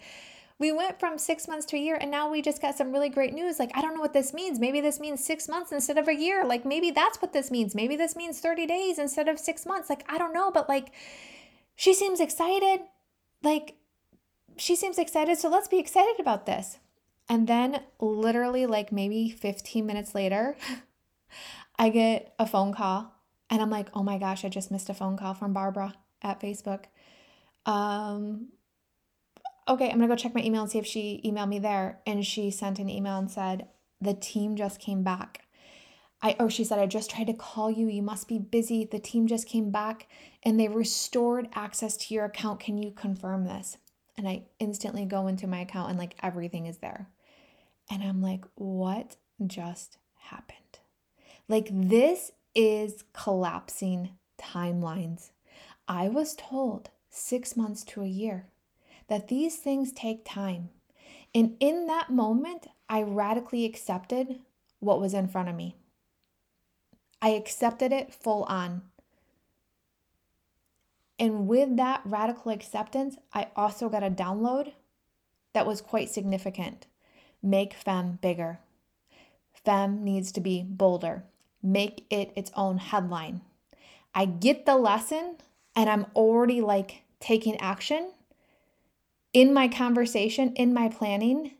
we 0.59 0.71
went 0.71 0.99
from 0.99 1.17
six 1.17 1.47
months 1.47 1.65
to 1.67 1.77
a 1.77 1.79
year, 1.79 1.97
and 1.99 2.11
now 2.11 2.29
we 2.29 2.43
just 2.43 2.61
got 2.61 2.75
some 2.75 2.91
really 2.91 3.09
great 3.09 3.33
news. 3.33 3.57
Like, 3.57 3.71
I 3.73 3.81
don't 3.81 3.95
know 3.95 4.01
what 4.01 4.13
this 4.13 4.33
means. 4.33 4.59
Maybe 4.59 4.79
this 4.79 4.99
means 4.99 5.25
six 5.25 5.49
months 5.49 5.71
instead 5.71 5.97
of 5.97 6.07
a 6.07 6.15
year. 6.15 6.45
Like, 6.45 6.65
maybe 6.65 6.91
that's 6.91 7.21
what 7.21 7.33
this 7.33 7.49
means. 7.49 7.73
Maybe 7.73 7.95
this 7.95 8.15
means 8.15 8.39
30 8.39 8.67
days 8.67 8.99
instead 8.99 9.27
of 9.27 9.39
six 9.39 9.65
months. 9.65 9.89
Like, 9.89 10.05
I 10.07 10.19
don't 10.19 10.33
know. 10.33 10.51
But, 10.51 10.69
like, 10.69 10.91
she 11.75 11.93
seems 11.93 12.19
excited. 12.19 12.81
Like, 13.41 13.75
she 14.57 14.75
seems 14.75 14.97
excited, 14.97 15.37
so 15.37 15.49
let's 15.49 15.67
be 15.67 15.79
excited 15.79 16.19
about 16.19 16.45
this. 16.45 16.77
And 17.27 17.47
then, 17.47 17.81
literally, 17.99 18.65
like 18.65 18.91
maybe 18.91 19.29
15 19.29 19.85
minutes 19.85 20.13
later, 20.13 20.55
I 21.79 21.89
get 21.89 22.33
a 22.39 22.45
phone 22.45 22.73
call 22.73 23.13
and 23.49 23.61
I'm 23.61 23.69
like, 23.69 23.89
oh 23.93 24.03
my 24.03 24.17
gosh, 24.17 24.45
I 24.45 24.49
just 24.49 24.71
missed 24.71 24.89
a 24.89 24.93
phone 24.93 25.17
call 25.17 25.33
from 25.33 25.53
Barbara 25.53 25.93
at 26.21 26.39
Facebook. 26.39 26.85
Um, 27.65 28.49
okay, 29.67 29.89
I'm 29.89 29.97
gonna 29.97 30.07
go 30.07 30.15
check 30.15 30.35
my 30.35 30.43
email 30.43 30.61
and 30.61 30.71
see 30.71 30.79
if 30.79 30.85
she 30.85 31.21
emailed 31.25 31.49
me 31.49 31.59
there. 31.59 31.99
And 32.05 32.25
she 32.25 32.51
sent 32.51 32.79
an 32.79 32.89
email 32.89 33.17
and 33.17 33.29
said, 33.29 33.67
the 34.01 34.13
team 34.13 34.55
just 34.55 34.79
came 34.79 35.03
back. 35.03 35.41
I, 36.21 36.35
or 36.39 36.49
she 36.49 36.63
said, 36.63 36.79
I 36.79 36.85
just 36.85 37.09
tried 37.09 37.27
to 37.27 37.33
call 37.33 37.69
you. 37.69 37.87
You 37.87 38.01
must 38.01 38.27
be 38.27 38.39
busy. 38.39 38.85
The 38.85 38.99
team 38.99 39.27
just 39.27 39.47
came 39.47 39.69
back 39.69 40.07
and 40.43 40.59
they 40.59 40.67
restored 40.67 41.49
access 41.53 41.97
to 41.97 42.13
your 42.13 42.25
account. 42.25 42.59
Can 42.59 42.77
you 42.77 42.91
confirm 42.91 43.45
this? 43.45 43.77
And 44.17 44.27
I 44.27 44.43
instantly 44.59 45.05
go 45.05 45.27
into 45.27 45.47
my 45.47 45.59
account 45.59 45.89
and 45.89 45.99
like 45.99 46.15
everything 46.21 46.65
is 46.65 46.77
there. 46.77 47.07
And 47.89 48.03
I'm 48.03 48.21
like, 48.21 48.45
what 48.55 49.17
just 49.45 49.97
happened? 50.15 50.79
Like, 51.47 51.67
this 51.71 52.31
is 52.55 53.03
collapsing 53.13 54.11
timelines. 54.39 55.31
I 55.87 56.07
was 56.07 56.35
told 56.35 56.89
six 57.09 57.55
months 57.55 57.83
to 57.83 58.01
a 58.01 58.07
year 58.07 58.47
that 59.07 59.27
these 59.27 59.57
things 59.57 59.91
take 59.91 60.25
time. 60.25 60.69
And 61.33 61.55
in 61.59 61.85
that 61.87 62.09
moment, 62.09 62.67
I 62.89 63.03
radically 63.03 63.65
accepted 63.65 64.39
what 64.79 64.99
was 64.99 65.13
in 65.13 65.27
front 65.27 65.49
of 65.49 65.55
me. 65.55 65.75
I 67.21 67.29
accepted 67.29 67.91
it 67.91 68.13
full 68.13 68.43
on. 68.43 68.83
And 71.17 71.47
with 71.47 71.77
that 71.77 72.01
radical 72.03 72.51
acceptance, 72.51 73.15
I 73.33 73.47
also 73.55 73.89
got 73.89 74.03
a 74.03 74.09
download 74.09 74.73
that 75.53 75.65
was 75.65 75.81
quite 75.81 76.09
significant. 76.09 76.87
Make 77.41 77.73
fem 77.73 78.19
bigger. 78.21 78.59
Fem 79.53 80.03
needs 80.03 80.31
to 80.33 80.41
be 80.41 80.65
bolder. 80.67 81.23
Make 81.63 82.05
it 82.09 82.31
its 82.35 82.51
own 82.55 82.77
headline. 82.77 83.41
I 84.13 84.25
get 84.25 84.65
the 84.65 84.75
lesson 84.75 85.37
and 85.75 85.89
I'm 85.89 86.05
already 86.15 86.61
like 86.61 87.03
taking 87.19 87.59
action 87.59 88.11
in 89.33 89.53
my 89.53 89.67
conversation, 89.67 90.53
in 90.53 90.73
my 90.73 90.89
planning, 90.89 91.51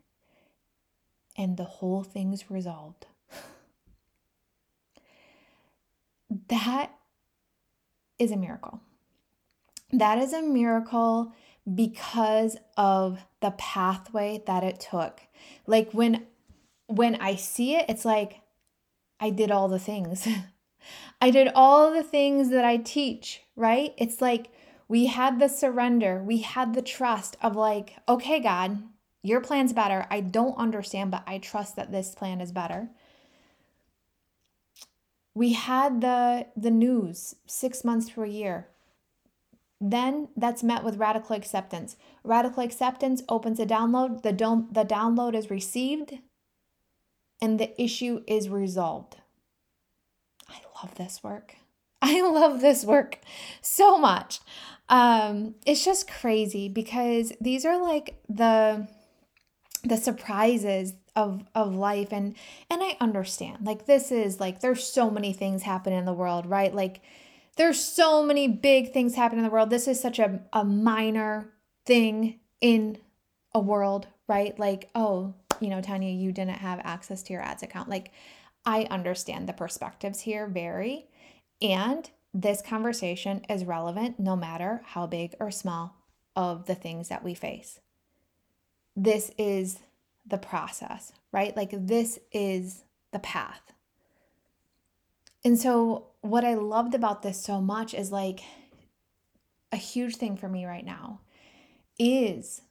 and 1.37 1.57
the 1.57 1.65
whole 1.65 2.03
thing's 2.03 2.49
resolved. 2.49 3.05
that 6.47 6.91
is 8.17 8.31
a 8.31 8.37
miracle. 8.37 8.79
That 9.97 10.17
is 10.17 10.33
a 10.33 10.41
miracle 10.41 11.33
because 11.73 12.57
of 12.77 13.25
the 13.41 13.51
pathway 13.51 14.43
that 14.45 14.63
it 14.63 14.79
took. 14.79 15.21
Like 15.65 15.91
when 15.91 16.25
when 16.87 17.15
I 17.15 17.35
see 17.35 17.75
it, 17.75 17.85
it's 17.89 18.05
like 18.05 18.41
I 19.19 19.29
did 19.29 19.51
all 19.51 19.67
the 19.67 19.79
things. 19.79 20.27
I 21.21 21.31
did 21.31 21.49
all 21.55 21.91
the 21.91 22.03
things 22.03 22.49
that 22.49 22.65
I 22.65 22.77
teach, 22.77 23.41
right? 23.55 23.93
It's 23.97 24.21
like 24.21 24.51
we 24.87 25.07
had 25.07 25.39
the 25.39 25.47
surrender, 25.47 26.21
we 26.21 26.39
had 26.39 26.73
the 26.73 26.81
trust 26.81 27.37
of 27.41 27.55
like, 27.55 27.95
okay, 28.07 28.39
God, 28.39 28.83
your 29.23 29.41
plan's 29.41 29.73
better. 29.73 30.05
I 30.11 30.19
don't 30.19 30.57
understand, 30.57 31.09
but 31.09 31.23
I 31.25 31.39
trust 31.39 31.75
that 31.77 31.91
this 31.91 32.13
plan 32.13 32.41
is 32.41 32.51
better. 32.51 32.89
We 35.33 35.53
had 35.53 36.01
the 36.01 36.47
the 36.55 36.71
news 36.71 37.35
6 37.47 37.83
months 37.83 38.09
to 38.09 38.23
a 38.23 38.27
year. 38.27 38.67
Then 39.81 40.29
that's 40.37 40.63
met 40.63 40.83
with 40.83 40.97
radical 40.97 41.35
acceptance. 41.35 41.97
Radical 42.23 42.63
acceptance 42.63 43.21
opens 43.27 43.59
a 43.59 43.65
download, 43.65 44.21
the 44.21 44.31
don't 44.31 44.73
the 44.73 44.85
download 44.85 45.35
is 45.35 45.49
received 45.49 46.19
and 47.41 47.59
the 47.59 47.79
issue 47.81 48.23
is 48.27 48.49
resolved. 48.49 49.17
I 50.47 50.59
love 50.81 50.95
this 50.95 51.21
work. 51.23 51.55
I 52.01 52.21
love 52.21 52.61
this 52.61 52.85
work 52.85 53.19
so 53.61 53.97
much. 53.97 54.39
Um, 54.87 55.55
it's 55.65 55.83
just 55.83 56.09
crazy 56.09 56.69
because 56.69 57.33
these 57.41 57.65
are 57.65 57.81
like 57.81 58.21
the 58.29 58.87
the 59.83 59.97
surprises 59.97 60.93
of 61.15 61.43
of 61.55 61.75
life 61.75 62.11
and 62.11 62.35
and 62.69 62.81
I 62.83 62.97
understand. 63.01 63.65
Like 63.65 63.85
this 63.85 64.11
is 64.11 64.39
like 64.39 64.59
there's 64.59 64.83
so 64.83 65.09
many 65.09 65.33
things 65.33 65.63
happening 65.63 65.99
in 65.99 66.05
the 66.05 66.13
world, 66.13 66.45
right? 66.45 66.73
Like 66.73 67.01
there's 67.55 67.81
so 67.81 68.23
many 68.23 68.47
big 68.47 68.91
things 68.91 69.15
happening 69.15 69.39
in 69.39 69.45
the 69.45 69.53
world. 69.53 69.69
This 69.69 69.87
is 69.87 69.99
such 69.99 70.19
a, 70.19 70.41
a 70.51 70.65
minor 70.65 71.53
thing 71.85 72.39
in 72.61 72.97
a 73.53 73.59
world, 73.59 74.07
right? 74.27 74.57
Like, 74.59 74.89
oh, 74.95 75.33
you 75.61 75.69
know, 75.69 75.81
Tanya, 75.81 76.11
you 76.11 76.31
didn't 76.31 76.57
have 76.57 76.79
access 76.83 77.23
to 77.23 77.33
your 77.33 77.41
ads 77.41 77.63
account. 77.63 77.89
Like, 77.89 78.11
I 78.65 78.83
understand 78.85 79.47
the 79.47 79.53
perspectives 79.53 80.21
here 80.21 80.47
vary. 80.47 81.07
And 81.61 82.09
this 82.33 82.61
conversation 82.61 83.45
is 83.49 83.63
relevant 83.63 84.19
no 84.19 84.35
matter 84.35 84.81
how 84.83 85.07
big 85.07 85.35
or 85.39 85.51
small 85.51 85.95
of 86.35 86.65
the 86.65 86.75
things 86.75 87.07
that 87.07 87.23
we 87.23 87.33
face. 87.33 87.79
This 88.95 89.31
is 89.37 89.79
the 90.25 90.37
process, 90.37 91.13
right? 91.31 91.55
Like, 91.55 91.71
this 91.71 92.19
is 92.33 92.83
the 93.11 93.19
path. 93.19 93.61
And 95.45 95.59
so, 95.59 96.07
what 96.21 96.43
I 96.43 96.55
loved 96.55 96.95
about 96.95 97.21
this 97.21 97.39
so 97.39 97.61
much 97.61 97.93
is 97.93 98.11
like 98.11 98.41
a 99.71 99.77
huge 99.77 100.15
thing 100.15 100.35
for 100.35 100.49
me 100.49 100.65
right 100.65 100.83
now 100.83 101.19
is 101.99 102.63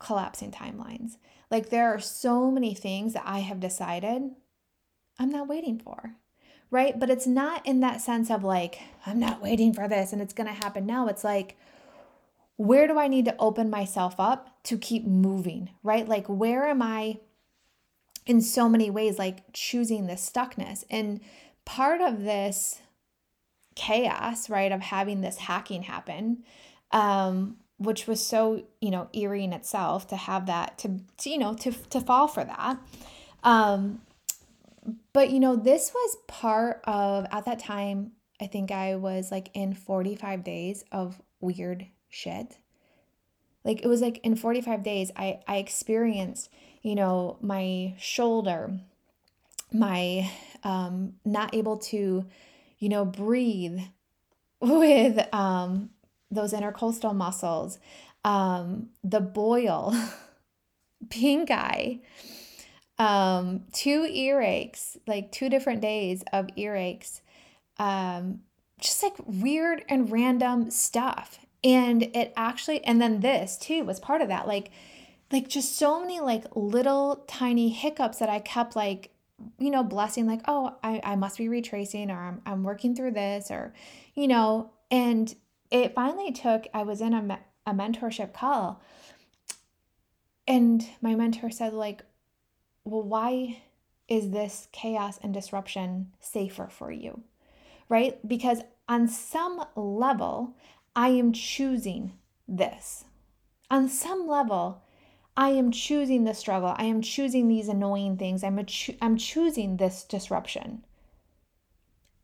collapsing 0.00 0.50
timelines. 0.50 1.18
Like, 1.50 1.68
there 1.68 1.94
are 1.94 2.00
so 2.00 2.50
many 2.50 2.72
things 2.74 3.12
that 3.12 3.24
I 3.26 3.40
have 3.40 3.60
decided 3.60 4.30
I'm 5.18 5.30
not 5.30 5.48
waiting 5.48 5.78
for, 5.78 6.14
right? 6.70 6.98
But 6.98 7.10
it's 7.10 7.26
not 7.26 7.66
in 7.66 7.80
that 7.80 8.00
sense 8.00 8.30
of 8.30 8.42
like, 8.42 8.80
I'm 9.04 9.20
not 9.20 9.42
waiting 9.42 9.74
for 9.74 9.86
this 9.86 10.12
and 10.12 10.22
it's 10.22 10.32
going 10.32 10.46
to 10.46 10.52
happen 10.52 10.86
now. 10.86 11.08
It's 11.08 11.24
like, 11.24 11.58
where 12.56 12.86
do 12.86 12.98
I 12.98 13.08
need 13.08 13.26
to 13.26 13.36
open 13.38 13.68
myself 13.68 14.14
up 14.18 14.62
to 14.64 14.78
keep 14.78 15.04
moving, 15.04 15.70
right? 15.82 16.08
Like, 16.08 16.26
where 16.26 16.66
am 16.68 16.80
I 16.80 17.18
in 18.24 18.40
so 18.40 18.66
many 18.66 18.88
ways, 18.88 19.18
like 19.18 19.52
choosing 19.52 20.06
this 20.06 20.28
stuckness? 20.28 20.84
And 20.90 21.20
part 21.68 22.00
of 22.00 22.24
this 22.24 22.80
chaos, 23.76 24.48
right, 24.48 24.72
of 24.72 24.80
having 24.80 25.20
this 25.20 25.36
hacking 25.36 25.82
happen, 25.82 26.42
um, 26.92 27.58
which 27.76 28.06
was 28.06 28.24
so, 28.24 28.64
you 28.80 28.90
know, 28.90 29.10
eerie 29.12 29.44
in 29.44 29.52
itself 29.52 30.06
to 30.06 30.16
have 30.16 30.46
that, 30.46 30.78
to, 30.78 30.98
to 31.18 31.28
you 31.28 31.36
know, 31.36 31.52
to, 31.52 31.70
to 31.90 32.00
fall 32.00 32.26
for 32.26 32.42
that. 32.42 32.78
Um, 33.44 34.00
but, 35.12 35.28
you 35.28 35.38
know, 35.38 35.56
this 35.56 35.92
was 35.94 36.16
part 36.26 36.80
of, 36.84 37.26
at 37.30 37.44
that 37.44 37.58
time, 37.58 38.12
I 38.40 38.46
think 38.46 38.70
I 38.70 38.96
was 38.96 39.30
like 39.30 39.50
in 39.52 39.74
45 39.74 40.42
days 40.42 40.84
of 40.90 41.20
weird 41.38 41.86
shit. 42.08 42.56
Like 43.62 43.82
it 43.82 43.88
was 43.88 44.00
like 44.00 44.20
in 44.24 44.36
45 44.36 44.82
days, 44.82 45.10
I, 45.16 45.40
I 45.46 45.58
experienced, 45.58 46.48
you 46.80 46.94
know, 46.94 47.36
my 47.42 47.94
shoulder, 47.98 48.80
my 49.72 50.30
um, 50.64 51.14
not 51.24 51.54
able 51.54 51.78
to, 51.78 52.24
you 52.78 52.88
know, 52.88 53.04
breathe 53.04 53.80
with 54.60 55.32
um, 55.34 55.90
those 56.30 56.52
intercostal 56.52 57.14
muscles, 57.14 57.78
um, 58.24 58.88
the 59.02 59.20
boil, 59.20 59.94
pink 61.10 61.50
eye, 61.50 62.00
um, 62.98 63.64
two 63.72 64.02
earaches, 64.02 64.96
like 65.06 65.30
two 65.30 65.48
different 65.48 65.80
days 65.80 66.24
of 66.32 66.48
earaches, 66.56 67.20
um, 67.78 68.40
just 68.80 69.02
like 69.02 69.14
weird 69.24 69.84
and 69.88 70.10
random 70.10 70.70
stuff. 70.70 71.38
And 71.64 72.04
it 72.14 72.32
actually, 72.36 72.84
and 72.84 73.00
then 73.00 73.20
this 73.20 73.56
too 73.56 73.84
was 73.84 74.00
part 74.00 74.20
of 74.20 74.28
that, 74.28 74.46
like, 74.46 74.70
like 75.30 75.48
just 75.48 75.76
so 75.76 76.00
many 76.00 76.20
like 76.20 76.44
little 76.54 77.24
tiny 77.28 77.68
hiccups 77.68 78.18
that 78.18 78.28
I 78.28 78.38
kept 78.38 78.74
like 78.74 79.10
you 79.58 79.70
know, 79.70 79.82
blessing 79.82 80.26
like, 80.26 80.40
oh, 80.48 80.76
I, 80.82 81.00
I 81.04 81.16
must 81.16 81.38
be 81.38 81.48
retracing 81.48 82.10
or 82.10 82.18
I'm, 82.18 82.42
I'm 82.44 82.62
working 82.64 82.94
through 82.94 83.12
this 83.12 83.50
or, 83.50 83.72
you 84.14 84.28
know, 84.28 84.70
and 84.90 85.34
it 85.70 85.94
finally 85.94 86.32
took, 86.32 86.66
I 86.74 86.82
was 86.82 87.00
in 87.00 87.14
a, 87.14 87.22
me- 87.22 87.36
a 87.66 87.72
mentorship 87.72 88.32
call 88.32 88.82
and 90.48 90.88
my 91.02 91.14
mentor 91.14 91.50
said 91.50 91.74
like, 91.74 92.02
well, 92.84 93.02
why 93.02 93.62
is 94.08 94.30
this 94.30 94.66
chaos 94.72 95.18
and 95.22 95.34
disruption 95.34 96.14
safer 96.20 96.68
for 96.68 96.90
you? 96.90 97.22
Right? 97.90 98.26
Because 98.26 98.62
on 98.88 99.06
some 99.08 99.64
level, 99.76 100.56
I 100.96 101.10
am 101.10 101.32
choosing 101.32 102.12
this. 102.48 103.04
On 103.70 103.88
some 103.88 104.26
level, 104.26 104.82
I 105.38 105.50
am 105.50 105.70
choosing 105.70 106.24
the 106.24 106.34
struggle. 106.34 106.74
I 106.76 106.86
am 106.86 107.00
choosing 107.00 107.46
these 107.46 107.68
annoying 107.68 108.16
things. 108.16 108.42
I'm, 108.42 108.66
cho- 108.66 108.96
I'm 109.00 109.16
choosing 109.16 109.76
this 109.76 110.02
disruption. 110.02 110.84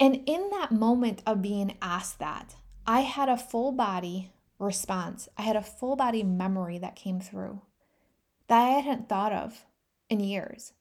And 0.01 0.25
in 0.27 0.51
that 0.51 0.73
moment 0.73 1.23
of 1.25 1.41
being 1.41 1.77
asked 1.81 2.19
that, 2.19 2.57
I 2.89 3.03
had 3.03 3.29
a 3.29 3.37
full 3.37 3.71
body 3.71 4.33
response. 4.59 5.29
I 5.39 5.43
had 5.43 5.55
a 5.55 5.63
full 5.63 5.95
body 5.95 6.25
memory 6.25 6.77
that 6.79 6.97
came 6.97 7.21
through 7.21 7.63
that 8.49 8.61
I 8.61 8.81
hadn't 8.81 9.09
thought 9.09 9.33
of 9.33 9.65
in 10.11 10.19
years. 10.19 10.73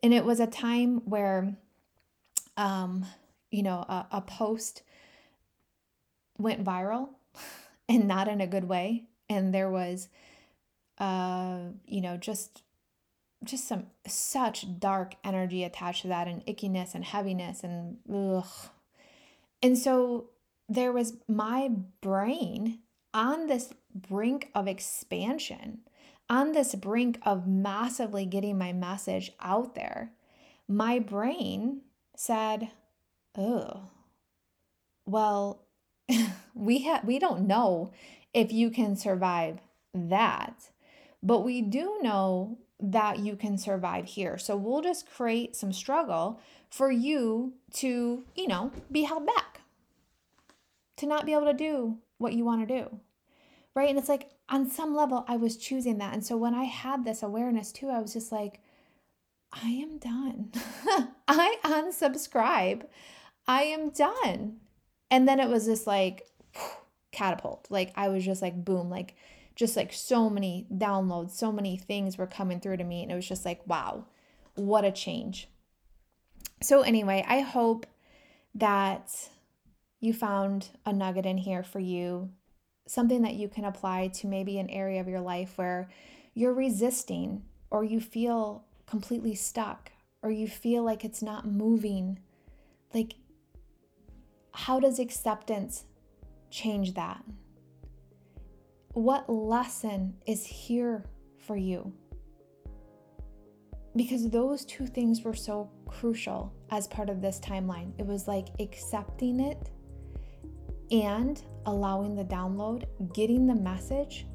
And 0.00 0.14
it 0.14 0.24
was 0.24 0.38
a 0.38 0.46
time 0.46 0.98
where, 1.06 1.56
um, 2.56 3.04
you 3.50 3.64
know, 3.64 3.78
a, 3.78 4.06
a 4.12 4.20
post 4.20 4.84
went 6.38 6.62
viral 6.62 7.08
and 7.88 8.06
not 8.06 8.28
in 8.28 8.40
a 8.40 8.46
good 8.46 8.68
way. 8.68 9.08
And 9.28 9.52
there 9.52 9.70
was 9.70 10.08
uh, 11.00 11.58
you 11.86 12.02
know, 12.02 12.16
just 12.16 12.62
just 13.42 13.66
some 13.66 13.86
such 14.06 14.78
dark 14.78 15.14
energy 15.24 15.64
attached 15.64 16.02
to 16.02 16.08
that 16.08 16.28
and 16.28 16.44
ickiness 16.44 16.94
and 16.94 17.04
heaviness 17.04 17.64
and 17.64 17.96
ugh. 18.12 18.68
And 19.62 19.78
so 19.78 20.26
there 20.68 20.92
was 20.92 21.14
my 21.26 21.70
brain 22.02 22.80
on 23.14 23.46
this 23.46 23.72
brink 23.94 24.50
of 24.54 24.68
expansion, 24.68 25.78
on 26.28 26.52
this 26.52 26.74
brink 26.74 27.18
of 27.22 27.46
massively 27.46 28.26
getting 28.26 28.58
my 28.58 28.74
message 28.74 29.32
out 29.40 29.74
there. 29.74 30.12
My 30.68 30.98
brain 30.98 31.80
said, 32.14 32.70
"Oh, 33.36 33.84
well, 35.06 35.62
we 36.54 36.80
have 36.80 37.04
we 37.04 37.18
don't 37.18 37.46
know 37.46 37.90
if 38.34 38.52
you 38.52 38.70
can 38.70 38.96
survive 38.96 39.60
that." 39.94 40.70
But 41.22 41.40
we 41.40 41.62
do 41.62 41.98
know 42.02 42.58
that 42.80 43.18
you 43.18 43.36
can 43.36 43.58
survive 43.58 44.06
here. 44.06 44.38
So 44.38 44.56
we'll 44.56 44.80
just 44.80 45.10
create 45.10 45.54
some 45.54 45.72
struggle 45.72 46.40
for 46.70 46.90
you 46.90 47.54
to, 47.74 48.24
you 48.34 48.48
know, 48.48 48.72
be 48.90 49.02
held 49.02 49.26
back, 49.26 49.60
to 50.96 51.06
not 51.06 51.26
be 51.26 51.32
able 51.32 51.46
to 51.46 51.54
do 51.54 51.98
what 52.18 52.32
you 52.32 52.44
want 52.44 52.66
to 52.66 52.82
do. 52.82 53.00
Right. 53.74 53.88
And 53.88 53.98
it's 53.98 54.08
like 54.08 54.30
on 54.48 54.68
some 54.68 54.94
level, 54.94 55.24
I 55.28 55.36
was 55.36 55.56
choosing 55.56 55.98
that. 55.98 56.12
And 56.12 56.24
so 56.24 56.36
when 56.36 56.54
I 56.54 56.64
had 56.64 57.04
this 57.04 57.22
awareness 57.22 57.70
too, 57.70 57.88
I 57.88 58.00
was 58.00 58.12
just 58.12 58.32
like, 58.32 58.60
I 59.52 59.68
am 59.68 59.98
done. 59.98 60.50
I 61.28 61.56
unsubscribe. 61.64 62.84
I 63.46 63.62
am 63.62 63.90
done. 63.90 64.58
And 65.10 65.26
then 65.26 65.40
it 65.40 65.48
was 65.48 65.66
just 65.66 65.86
like 65.86 66.29
catapult. 67.12 67.66
Like 67.70 67.92
I 67.96 68.08
was 68.08 68.24
just 68.24 68.42
like, 68.42 68.64
boom, 68.64 68.90
like 68.90 69.14
just 69.54 69.76
like 69.76 69.92
so 69.92 70.30
many 70.30 70.66
downloads, 70.72 71.32
so 71.32 71.52
many 71.52 71.76
things 71.76 72.16
were 72.16 72.26
coming 72.26 72.60
through 72.60 72.78
to 72.78 72.84
me. 72.84 73.02
And 73.02 73.12
it 73.12 73.14
was 73.14 73.28
just 73.28 73.44
like, 73.44 73.66
wow, 73.66 74.06
what 74.54 74.84
a 74.84 74.90
change. 74.90 75.48
So, 76.62 76.82
anyway, 76.82 77.24
I 77.26 77.40
hope 77.40 77.86
that 78.54 79.28
you 80.00 80.12
found 80.12 80.68
a 80.84 80.92
nugget 80.92 81.26
in 81.26 81.38
here 81.38 81.62
for 81.62 81.78
you, 81.78 82.30
something 82.86 83.22
that 83.22 83.34
you 83.34 83.48
can 83.48 83.64
apply 83.64 84.08
to 84.08 84.26
maybe 84.26 84.58
an 84.58 84.68
area 84.70 85.00
of 85.00 85.08
your 85.08 85.20
life 85.20 85.52
where 85.56 85.90
you're 86.34 86.54
resisting 86.54 87.42
or 87.70 87.84
you 87.84 88.00
feel 88.00 88.64
completely 88.86 89.34
stuck 89.34 89.92
or 90.22 90.30
you 90.30 90.48
feel 90.48 90.82
like 90.82 91.04
it's 91.04 91.22
not 91.22 91.46
moving. 91.46 92.18
Like, 92.92 93.14
how 94.52 94.80
does 94.80 94.98
acceptance 94.98 95.84
change 96.50 96.94
that? 96.94 97.22
What 98.92 99.30
lesson 99.30 100.14
is 100.26 100.44
here 100.44 101.04
for 101.38 101.56
you? 101.56 101.92
Because 103.96 104.28
those 104.30 104.64
two 104.64 104.86
things 104.86 105.22
were 105.22 105.34
so 105.34 105.70
crucial 105.86 106.52
as 106.70 106.86
part 106.88 107.08
of 107.10 107.20
this 107.20 107.40
timeline. 107.40 107.92
It 107.98 108.06
was 108.06 108.28
like 108.28 108.48
accepting 108.60 109.40
it 109.40 109.70
and 110.90 111.42
allowing 111.66 112.14
the 112.14 112.24
download, 112.24 112.84
getting 113.14 113.46
the 113.46 113.54
message, 113.54 114.26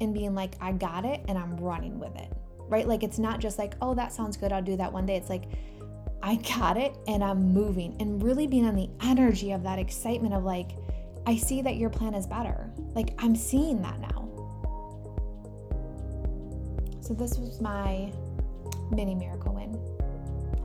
and 0.00 0.14
being 0.14 0.34
like, 0.34 0.54
I 0.60 0.72
got 0.72 1.04
it 1.04 1.22
and 1.28 1.36
I'm 1.36 1.56
running 1.56 1.98
with 1.98 2.16
it, 2.16 2.32
right? 2.68 2.86
Like 2.86 3.02
it's 3.02 3.18
not 3.18 3.38
just 3.38 3.58
like, 3.58 3.74
oh, 3.82 3.94
that 3.94 4.12
sounds 4.12 4.36
good, 4.36 4.52
I'll 4.52 4.62
do 4.62 4.76
that 4.76 4.92
one 4.92 5.06
day. 5.06 5.16
It's 5.16 5.28
like, 5.28 5.44
I 6.22 6.36
got 6.36 6.76
it 6.76 6.96
and 7.06 7.22
I'm 7.22 7.52
moving 7.52 7.96
and 8.00 8.22
really 8.22 8.46
being 8.46 8.66
on 8.66 8.74
the 8.74 8.88
energy 9.02 9.52
of 9.52 9.62
that 9.62 9.78
excitement 9.78 10.34
of 10.34 10.44
like, 10.44 10.70
I 11.26 11.36
see 11.36 11.62
that 11.62 11.76
your 11.76 11.90
plan 11.90 12.14
is 12.14 12.26
better. 12.26 12.70
Like 12.94 13.14
I'm 13.18 13.36
seeing 13.36 13.82
that 13.82 14.00
now. 14.00 14.28
So 17.00 17.14
this 17.14 17.38
was 17.38 17.60
my 17.60 18.12
mini 18.90 19.14
miracle 19.14 19.54
win. 19.54 19.78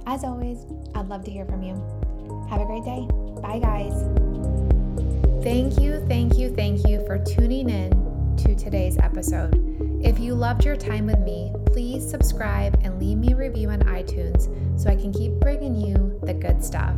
As 0.08 0.24
always, 0.24 0.60
I'd 0.94 1.08
love 1.08 1.24
to 1.26 1.32
hear 1.32 1.46
from 1.46 1.63
you. 1.63 1.74
Have 2.50 2.62
a 2.62 2.65
great 2.65 2.84
day. 2.84 3.08
Bye, 3.41 3.60
guys. 3.60 3.94
Thank 5.44 5.80
you, 5.80 6.04
thank 6.08 6.38
you, 6.38 6.56
thank 6.56 6.88
you 6.88 7.06
for 7.06 7.18
tuning 7.20 7.70
in 7.70 8.36
to 8.38 8.56
today's 8.56 8.98
episode. 8.98 9.54
If 10.04 10.20
you 10.20 10.36
loved 10.36 10.65
your 10.65 10.76
time 10.76 11.08
with 11.08 11.20
me, 11.20 11.52
please 11.68 12.08
subscribe 12.08 12.80
and 12.84 13.00
leave 13.00 13.18
me 13.18 13.34
a 13.34 13.36
review 13.36 13.70
on 13.70 13.80
iTunes 13.82 14.50
so 14.80 14.89
I 14.89 14.96
can 14.96 15.12
keep 15.12 15.34
bringing 15.39 15.76
you 15.76 16.20
the 16.24 16.34
good 16.34 16.63
stuff. 16.63 16.96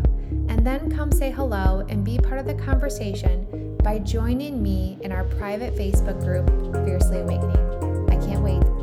And 0.58 0.65
then 0.65 0.89
come 0.89 1.12
say 1.12 1.30
hello 1.30 1.86
and 1.88 2.04
be 2.04 2.17
part 2.17 2.39
of 2.39 2.48
the 2.48 2.56
conversation 2.56 3.78
by 3.84 4.00
joining 4.00 4.62
me 4.62 4.98
in 5.02 5.12
our 5.12 5.24
private 5.24 5.76
Facebook 5.76 6.20
group, 6.20 6.48
Fiercely 6.84 7.20
Awakening. 7.20 8.10
I 8.10 8.15
can't 8.26 8.41
wait 8.41 8.77